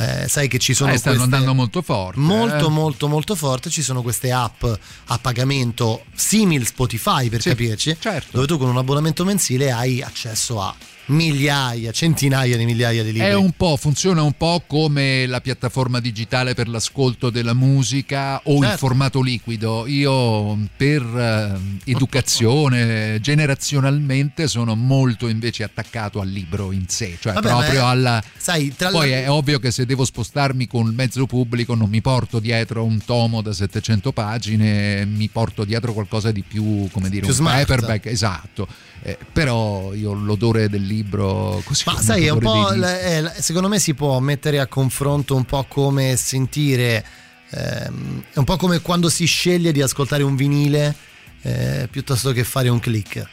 [0.01, 2.19] Eh, sai che ci sono Eh, stanno queste- andando molto forte.
[2.19, 2.69] molto eh.
[2.69, 8.29] molto molto forte ci sono queste app a pagamento simil Spotify per capirci certo.
[8.31, 10.73] dove tu con un abbonamento mensile hai accesso a
[11.07, 15.99] migliaia centinaia di migliaia di libri È un po', funziona un po' come la piattaforma
[15.99, 18.77] digitale per l'ascolto della musica o il Certo.
[18.77, 19.85] formato liquido.
[19.87, 27.47] Io per eh, educazione, generazionalmente, sono molto invece attaccato al libro in sé, cioè Vabbè,
[27.47, 28.23] proprio è- alla...
[28.37, 32.01] sai, Poi la- è ovvio che se devo spostarmi con il mezzo pubblico non mi
[32.01, 37.21] porto dietro un tomo da 700 pagine, mi porto dietro qualcosa di più, come dire,
[37.21, 37.65] Più un smart.
[37.65, 38.67] paperback, esatto.
[39.03, 43.33] Eh, però io l'odore del libro così Ma sai, è un po', l- è l-
[43.39, 47.03] secondo me si può mettere a confronto un po' come sentire,
[47.51, 50.95] ehm, è un po' come quando si sceglie di ascoltare un vinile
[51.43, 53.27] eh, piuttosto che fare un click.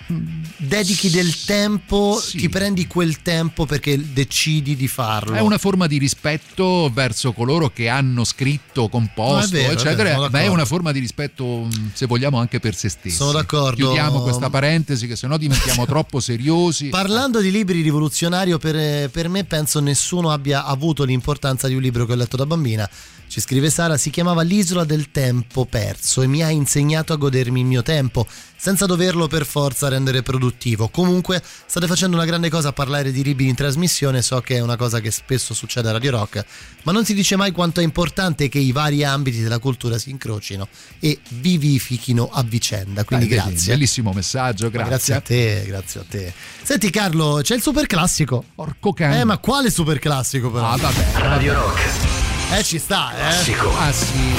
[0.57, 5.35] Dedichi del tempo, ti prendi quel tempo perché decidi di farlo.
[5.35, 9.77] È una forma di rispetto verso coloro che hanno scritto, composto, No, è vero, è
[9.77, 12.89] vero, eccetera, sono ma è una forma di rispetto, mh, se vogliamo, anche per se
[12.89, 13.17] stessi.
[13.17, 13.77] Sono d'accordo.
[13.77, 16.89] Chiudiamo questa parentesi, che sennò diventiamo troppo seriosi.
[16.89, 22.07] Parlando di libri rivoluzionario, per, per me penso nessuno abbia avuto l'importanza di un libro
[22.07, 22.89] che ho letto da bambina.
[23.29, 27.61] Ci scrive Sara, si chiamava L'isola del tempo perso e mi ha insegnato a godermi
[27.61, 28.27] il mio tempo,
[28.57, 30.89] senza doverlo per forza rendere produttivo.
[30.89, 34.61] Comunque state facendo una grande cosa a parlare di libri in trasmissione, so che è
[34.61, 36.43] una cosa che spesso succede a Radio Rock,
[36.85, 40.09] ma non si dice mai quanto è importante che i vari ambiti della cultura si
[40.09, 40.67] incrocino
[40.99, 43.05] e vivifichino a vicenda.
[43.05, 43.75] Quindi Dai, grazie.
[43.75, 44.89] Bellissimo messaggio, Ma grazie.
[44.89, 46.33] grazie a te, grazie a te.
[46.63, 48.43] Senti Carlo, c'è il super classico.
[48.55, 49.21] Porco cane.
[49.21, 50.71] Eh, ma quale super classico però?
[50.71, 51.07] Ah, vabbè.
[51.15, 52.28] Radio Rock.
[52.51, 53.19] Eh, ci sta, eh.
[53.19, 53.71] Classico.
[53.79, 54.35] Ah, sì.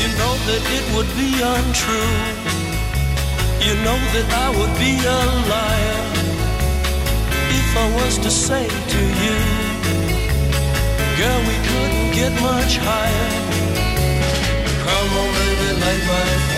[0.00, 2.14] You know that it would be untrue.
[3.66, 5.20] You know that I would be a
[5.52, 6.00] liar
[7.60, 9.36] if I was to say to you,
[11.18, 13.30] Girl, we couldn't get much higher.
[14.84, 16.57] Come on, baby, light my fire.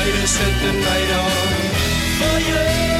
[0.00, 1.80] Try to set the night on oh,
[2.20, 2.99] fire.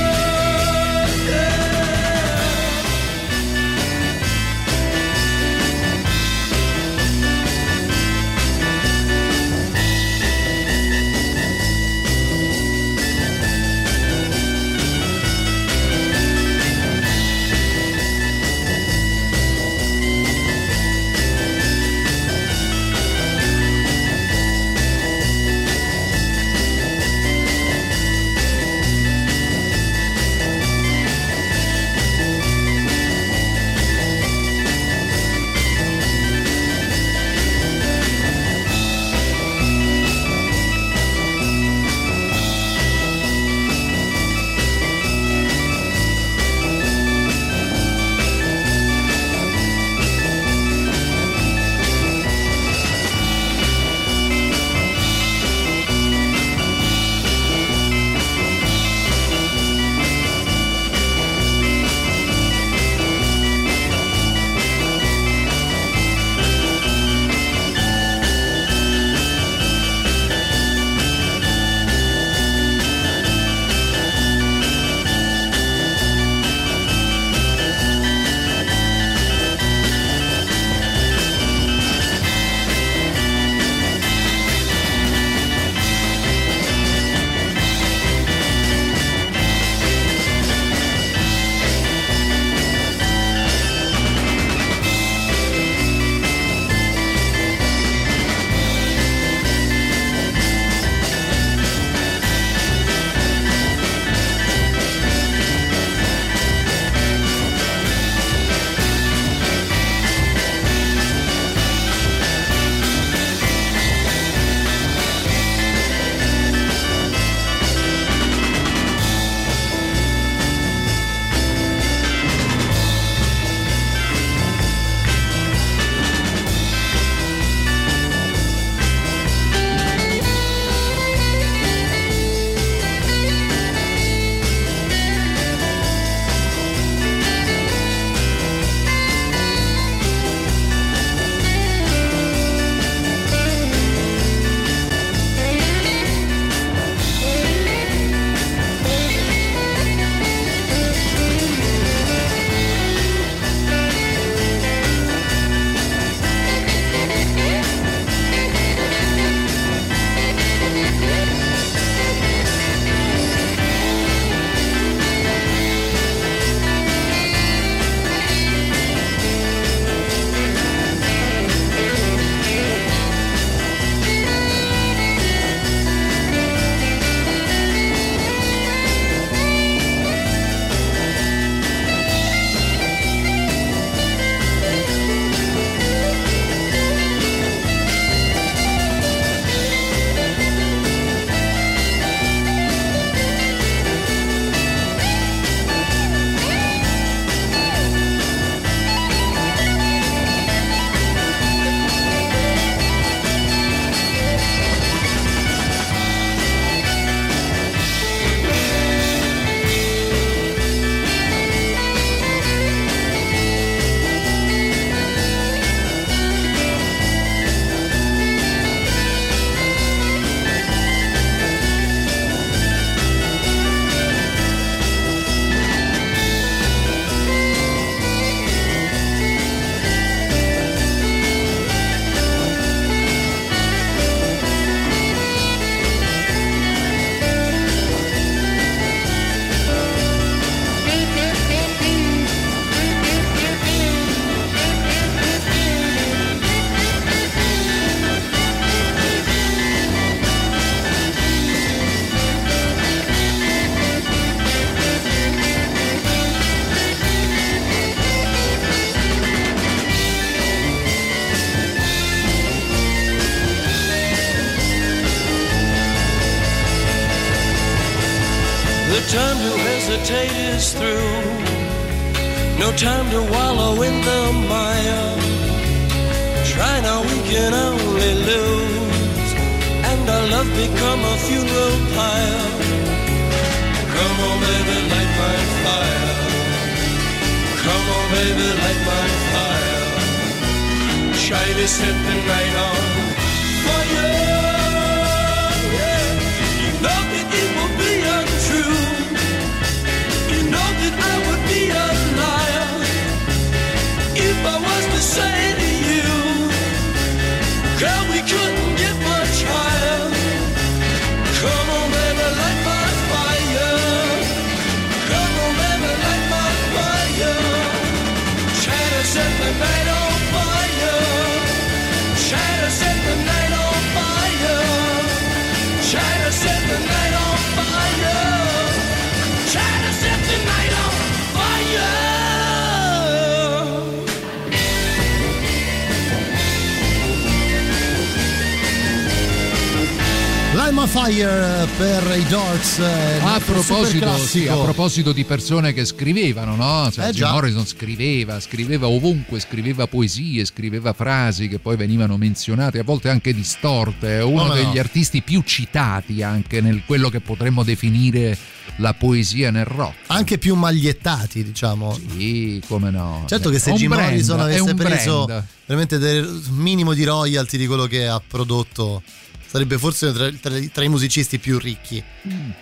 [340.93, 342.79] Fire per i Doors.
[342.81, 346.91] eh, A proposito, sì, a proposito di persone che scrivevano, no?
[346.91, 347.29] Cioè, Eh, Jim.
[347.29, 353.33] Morrison scriveva, scriveva ovunque, scriveva poesie, scriveva frasi che poi venivano menzionate, a volte anche
[353.33, 354.19] distorte.
[354.19, 354.55] È uno no?
[354.55, 358.37] degli artisti più citati anche nel quello che potremmo definire
[358.79, 359.95] la poesia nel rock.
[360.09, 361.97] Anche più magliettati, diciamo.
[362.17, 363.25] Sì, come no.
[363.29, 365.45] Certo che se Jim brand, Morrison avesse preso brand.
[365.67, 369.03] veramente del minimo di royalty di quello che ha prodotto,
[369.51, 372.03] sarebbe forse tra, tra- tra i musicisti più ricchi.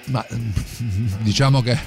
[0.07, 0.25] Ma
[1.21, 1.79] diciamo che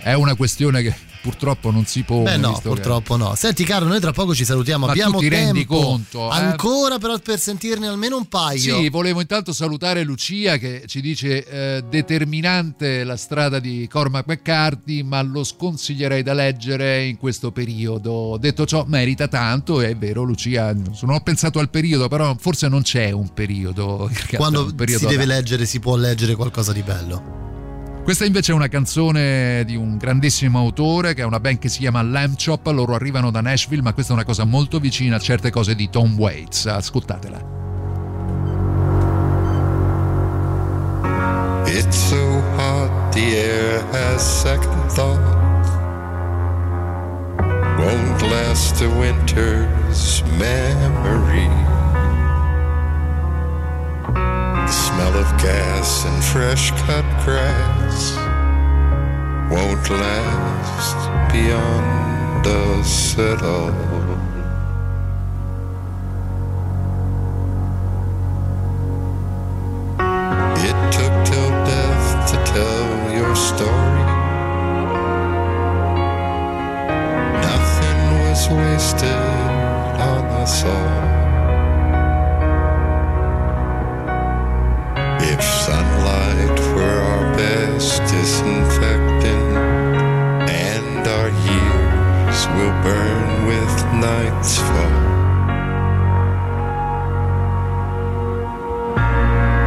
[0.00, 0.92] è una questione che
[1.28, 2.22] purtroppo non si pone.
[2.22, 3.34] Beh no, che- purtroppo no.
[3.34, 6.34] Senti caro, noi tra poco ci salutiamo, Ma abbiamo ti rendi tempo conto, eh?
[6.36, 8.78] ancora però per sentirne almeno un paio.
[8.78, 15.02] Sì, volevo intanto salutare Lucia che ci dice eh, determinante la strada di Cormac McCarthy,
[15.02, 18.38] ma lo sconsiglierei da leggere in questo periodo.
[18.40, 22.80] Detto ciò, merita tanto, è vero Lucia, non ho pensato al periodo, però forse non
[22.82, 24.10] c'è un periodo.
[24.34, 25.38] Quando un periodo si deve adatto.
[25.40, 27.48] leggere si può leggere qualcosa di bello.
[28.08, 31.80] Questa invece è una canzone di un grandissimo autore che è una band che si
[31.80, 35.18] chiama Lamb Chop, loro arrivano da Nashville, ma questa è una cosa molto vicina a
[35.18, 36.64] certe cose di Tom Waits.
[36.64, 37.36] Ascoltatela.
[41.66, 45.20] It's so hot, the air has second thought.
[47.78, 51.68] Won't last a winter's memory.
[54.68, 58.14] The smell of gas and fresh cut grass
[59.50, 63.72] won't last beyond us at all.
[70.68, 74.04] It took till death to tell your story.
[77.40, 79.16] Nothing was wasted
[80.10, 81.17] on us all.
[85.40, 89.56] Sunlight were our best disinfectant,
[90.48, 95.06] and our years will burn with night's fall.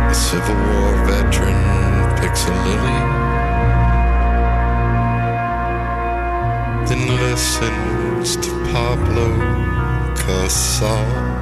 [0.09, 1.61] A Civil War veteran
[2.19, 3.01] picks a lily,
[6.87, 9.29] then listens to Pablo
[10.15, 11.40] Casals.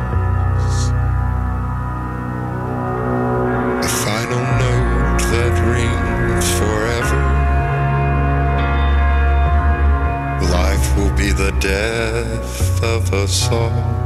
[13.30, 13.99] Death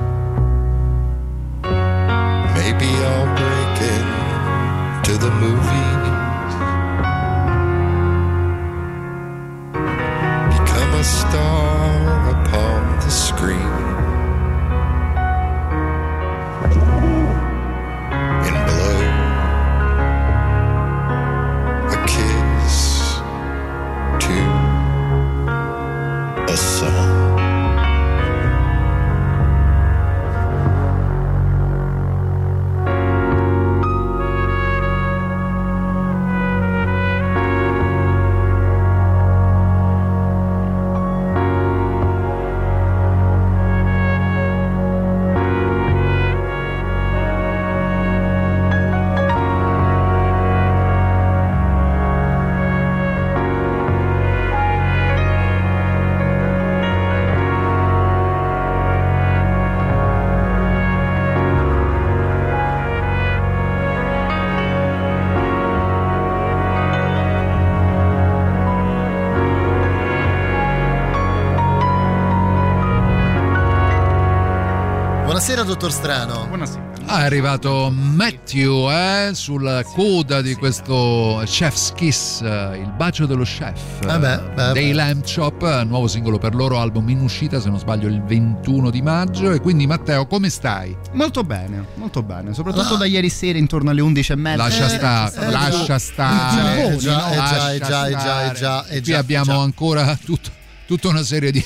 [75.64, 76.46] Buonasera, dottor Strano.
[76.48, 76.92] Buonasera.
[77.06, 83.44] Ah, è arrivato Matthew eh, sulla coda di questo Chef's Kiss, eh, il bacio dello
[83.44, 84.92] chef Ah beh, beh, dei.
[84.92, 89.02] Lamb Chop, nuovo singolo per loro, album in uscita se non sbaglio il 21 di
[89.02, 89.52] maggio.
[89.52, 90.96] E quindi Matteo, come stai?
[91.14, 94.58] Molto bene, molto bene, soprattutto da ieri sera intorno alle 11 e mezza.
[94.64, 96.84] Lascia Eh, stare, eh, lascia eh, stare.
[96.84, 98.48] eh, Eh già, eh Lascia già, eh già, eh già, stare.
[98.48, 99.60] eh già, eh Qui già, abbiamo già.
[99.62, 100.52] ancora tutto-
[100.86, 101.64] tutta una serie di,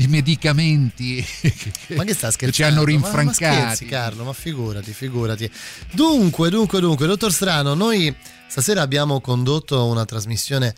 [0.00, 2.52] di medicamenti che, Ma che sta che scherzando?
[2.52, 3.34] ci hanno Ma- Ma, rinfrancati.
[3.34, 5.50] scherzi, Carlo, ma figurati, figurati.
[5.92, 8.14] Dunque, dunque, dunque, dottor Strano, noi
[8.48, 10.74] stasera abbiamo condotto una trasmissione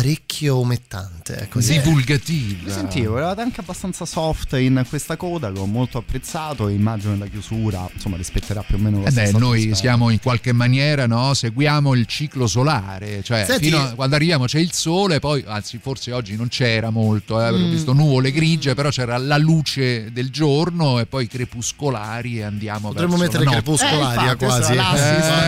[0.00, 1.48] parecchio umettante.
[1.50, 1.72] Così.
[1.80, 2.64] Divulgativa.
[2.64, 7.16] Mi sentivo, eravate anche abbastanza soft in questa coda che ho molto apprezzato e immagino
[7.16, 9.74] la chiusura, insomma, rispetterà più o meno la Eh beh, noi atmosfera.
[9.74, 11.32] siamo in qualche maniera, no?
[11.32, 15.78] seguiamo il ciclo solare, cioè Senti- fino a quando arriviamo c'è il sole, poi anzi
[15.78, 17.70] forse oggi non c'era molto, eh, ho Mm.
[17.70, 23.16] visto nuvole grigie, però c'era la luce del giorno e poi crepuscolari e andiamo Potremmo
[23.16, 23.62] verso mettere la notte.
[23.62, 24.72] crepuscolari Eh, infatti, quasi.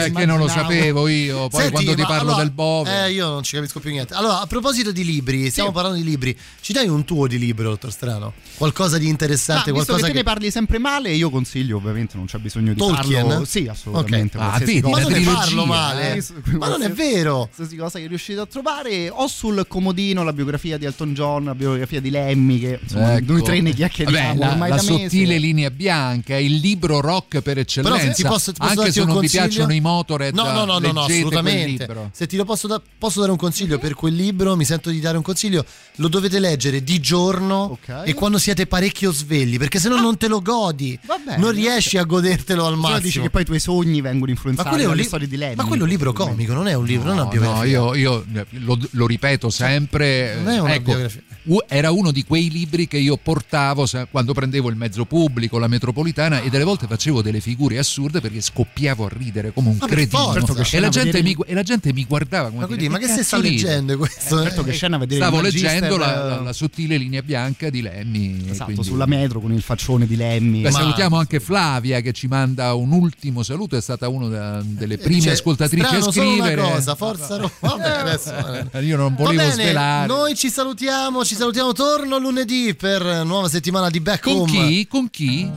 [0.06, 3.04] Eh, che non lo sapevo io, poi Senti, quando ti parlo allora- del Bove.
[3.04, 4.14] Eh, io non ci capisco più niente.
[4.14, 6.36] Allora, a proposito di libri, stiamo parlando di libri.
[6.60, 8.32] Ci dai un tuo di libro, dottor Strano?
[8.56, 12.16] Qualcosa di interessante, visto qualcosa che te che ne parli sempre male, io consiglio, ovviamente
[12.16, 13.26] non c'è bisogno di Tolkien?
[13.28, 13.44] farlo.
[13.44, 14.36] Sì, assolutamente.
[14.36, 14.42] Ok.
[14.42, 14.96] Ah, vedi, cosa.
[14.96, 16.16] Ma non ne parlo male.
[16.16, 16.24] eh.
[16.56, 17.48] Ma non è vero.
[17.54, 21.54] qualsiasi cosa che riuscite a trovare ho sul comodino la biografia di Elton John la
[21.54, 23.32] biografia di Lemmy che insomma Ecco.
[23.32, 27.58] noi tre ne chiacchieriamo Vabbè, la, ormai la sottile linea bianca, il libro rock per
[27.58, 27.96] eccellenza.
[27.98, 29.42] Però se ti posso, ti posso anche se non vi consiglio?
[29.46, 32.10] piacciono i Motorhead, No, no, no, no, no, assolutamente.
[32.12, 35.00] Se ti lo posso, da- posso dare un consiglio per quel libro, mi sento di
[35.00, 35.64] dare un consiglio.
[35.96, 38.02] Lo dovete leggere di giorno Ok.
[38.04, 40.98] e quando siete parecchio svegli, perché se no non te lo godi.
[41.24, 41.38] Bene.
[41.38, 42.98] Non riesci a godertelo al massimo.
[43.00, 45.28] dici che poi i tuoi sogni vengono ma influenzati quello, è un dalle li- storie
[45.28, 47.24] di Lemmy ma quello è un libro comico, non è un libro, non è una
[47.24, 47.78] No, biografia.
[47.78, 48.24] no, io, io,
[48.60, 50.34] lo, lo ripeto sempre.
[50.42, 51.22] non è una ecco, biografia.
[51.68, 56.40] Era uno di quei libri che io portavo quando prendevo il mezzo pubblico, la metropolitana,
[56.40, 60.34] e delle volte facevo delle figure assurde perché scoppiavo a ridere come un cretino.
[60.34, 63.04] E la, gente vedere- mi, e la gente mi guardava come Ma quindi, dire, ma
[63.04, 64.42] che stai sta leggendo questo?
[64.42, 67.80] certo che Eh, scena vedere Stavo leggendo la, eh, la- la sottile linea bianca di
[67.82, 68.44] Lemmy.
[68.50, 72.12] esatto quindi- sulla metro con il faccione di Lemmy Beh, Ma- salutiamo anche Flavia che
[72.12, 76.60] ci manda un ultimo saluto, è stata una delle prime dice, ascoltatrici strano, a scrivere.
[76.62, 77.50] cosa, forza Roma.
[78.00, 78.82] Adesso, eh.
[78.84, 80.06] Io non volevo bene, svelare.
[80.06, 84.50] Noi ci salutiamo, ci salutiamo torno lunedì per nuova settimana di Back Con Home.
[84.50, 84.86] chi?
[84.88, 85.48] Con chi?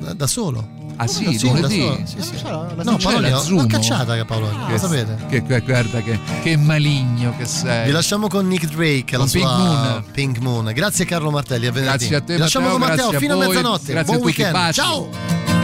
[0.00, 0.68] Da, da solo.
[0.96, 1.78] Ah sì, Da solo, lunedì?
[1.78, 2.06] da solo.
[2.06, 2.42] Sì, sì.
[2.44, 3.66] La No, Paolo, la l'ho Zumo.
[3.66, 5.16] cacciata che Paolo, lo Che- sapete.
[5.28, 7.86] Che, che- guarda che, che maligno che sei.
[7.86, 10.04] Vi lasciamo con Nick Drake, la Con sua Pink Moon.
[10.12, 10.72] Pink Moon.
[10.74, 12.06] Grazie Carlo Martelli, a venerdì.
[12.06, 13.92] Grazie a te, Vi lasciamo Matteo, con Matteo grazie a fino a voi, mezzanotte.
[13.92, 14.52] grazie a Buon tutti, weekend.
[14.52, 14.80] baci.
[14.80, 15.63] Ciao!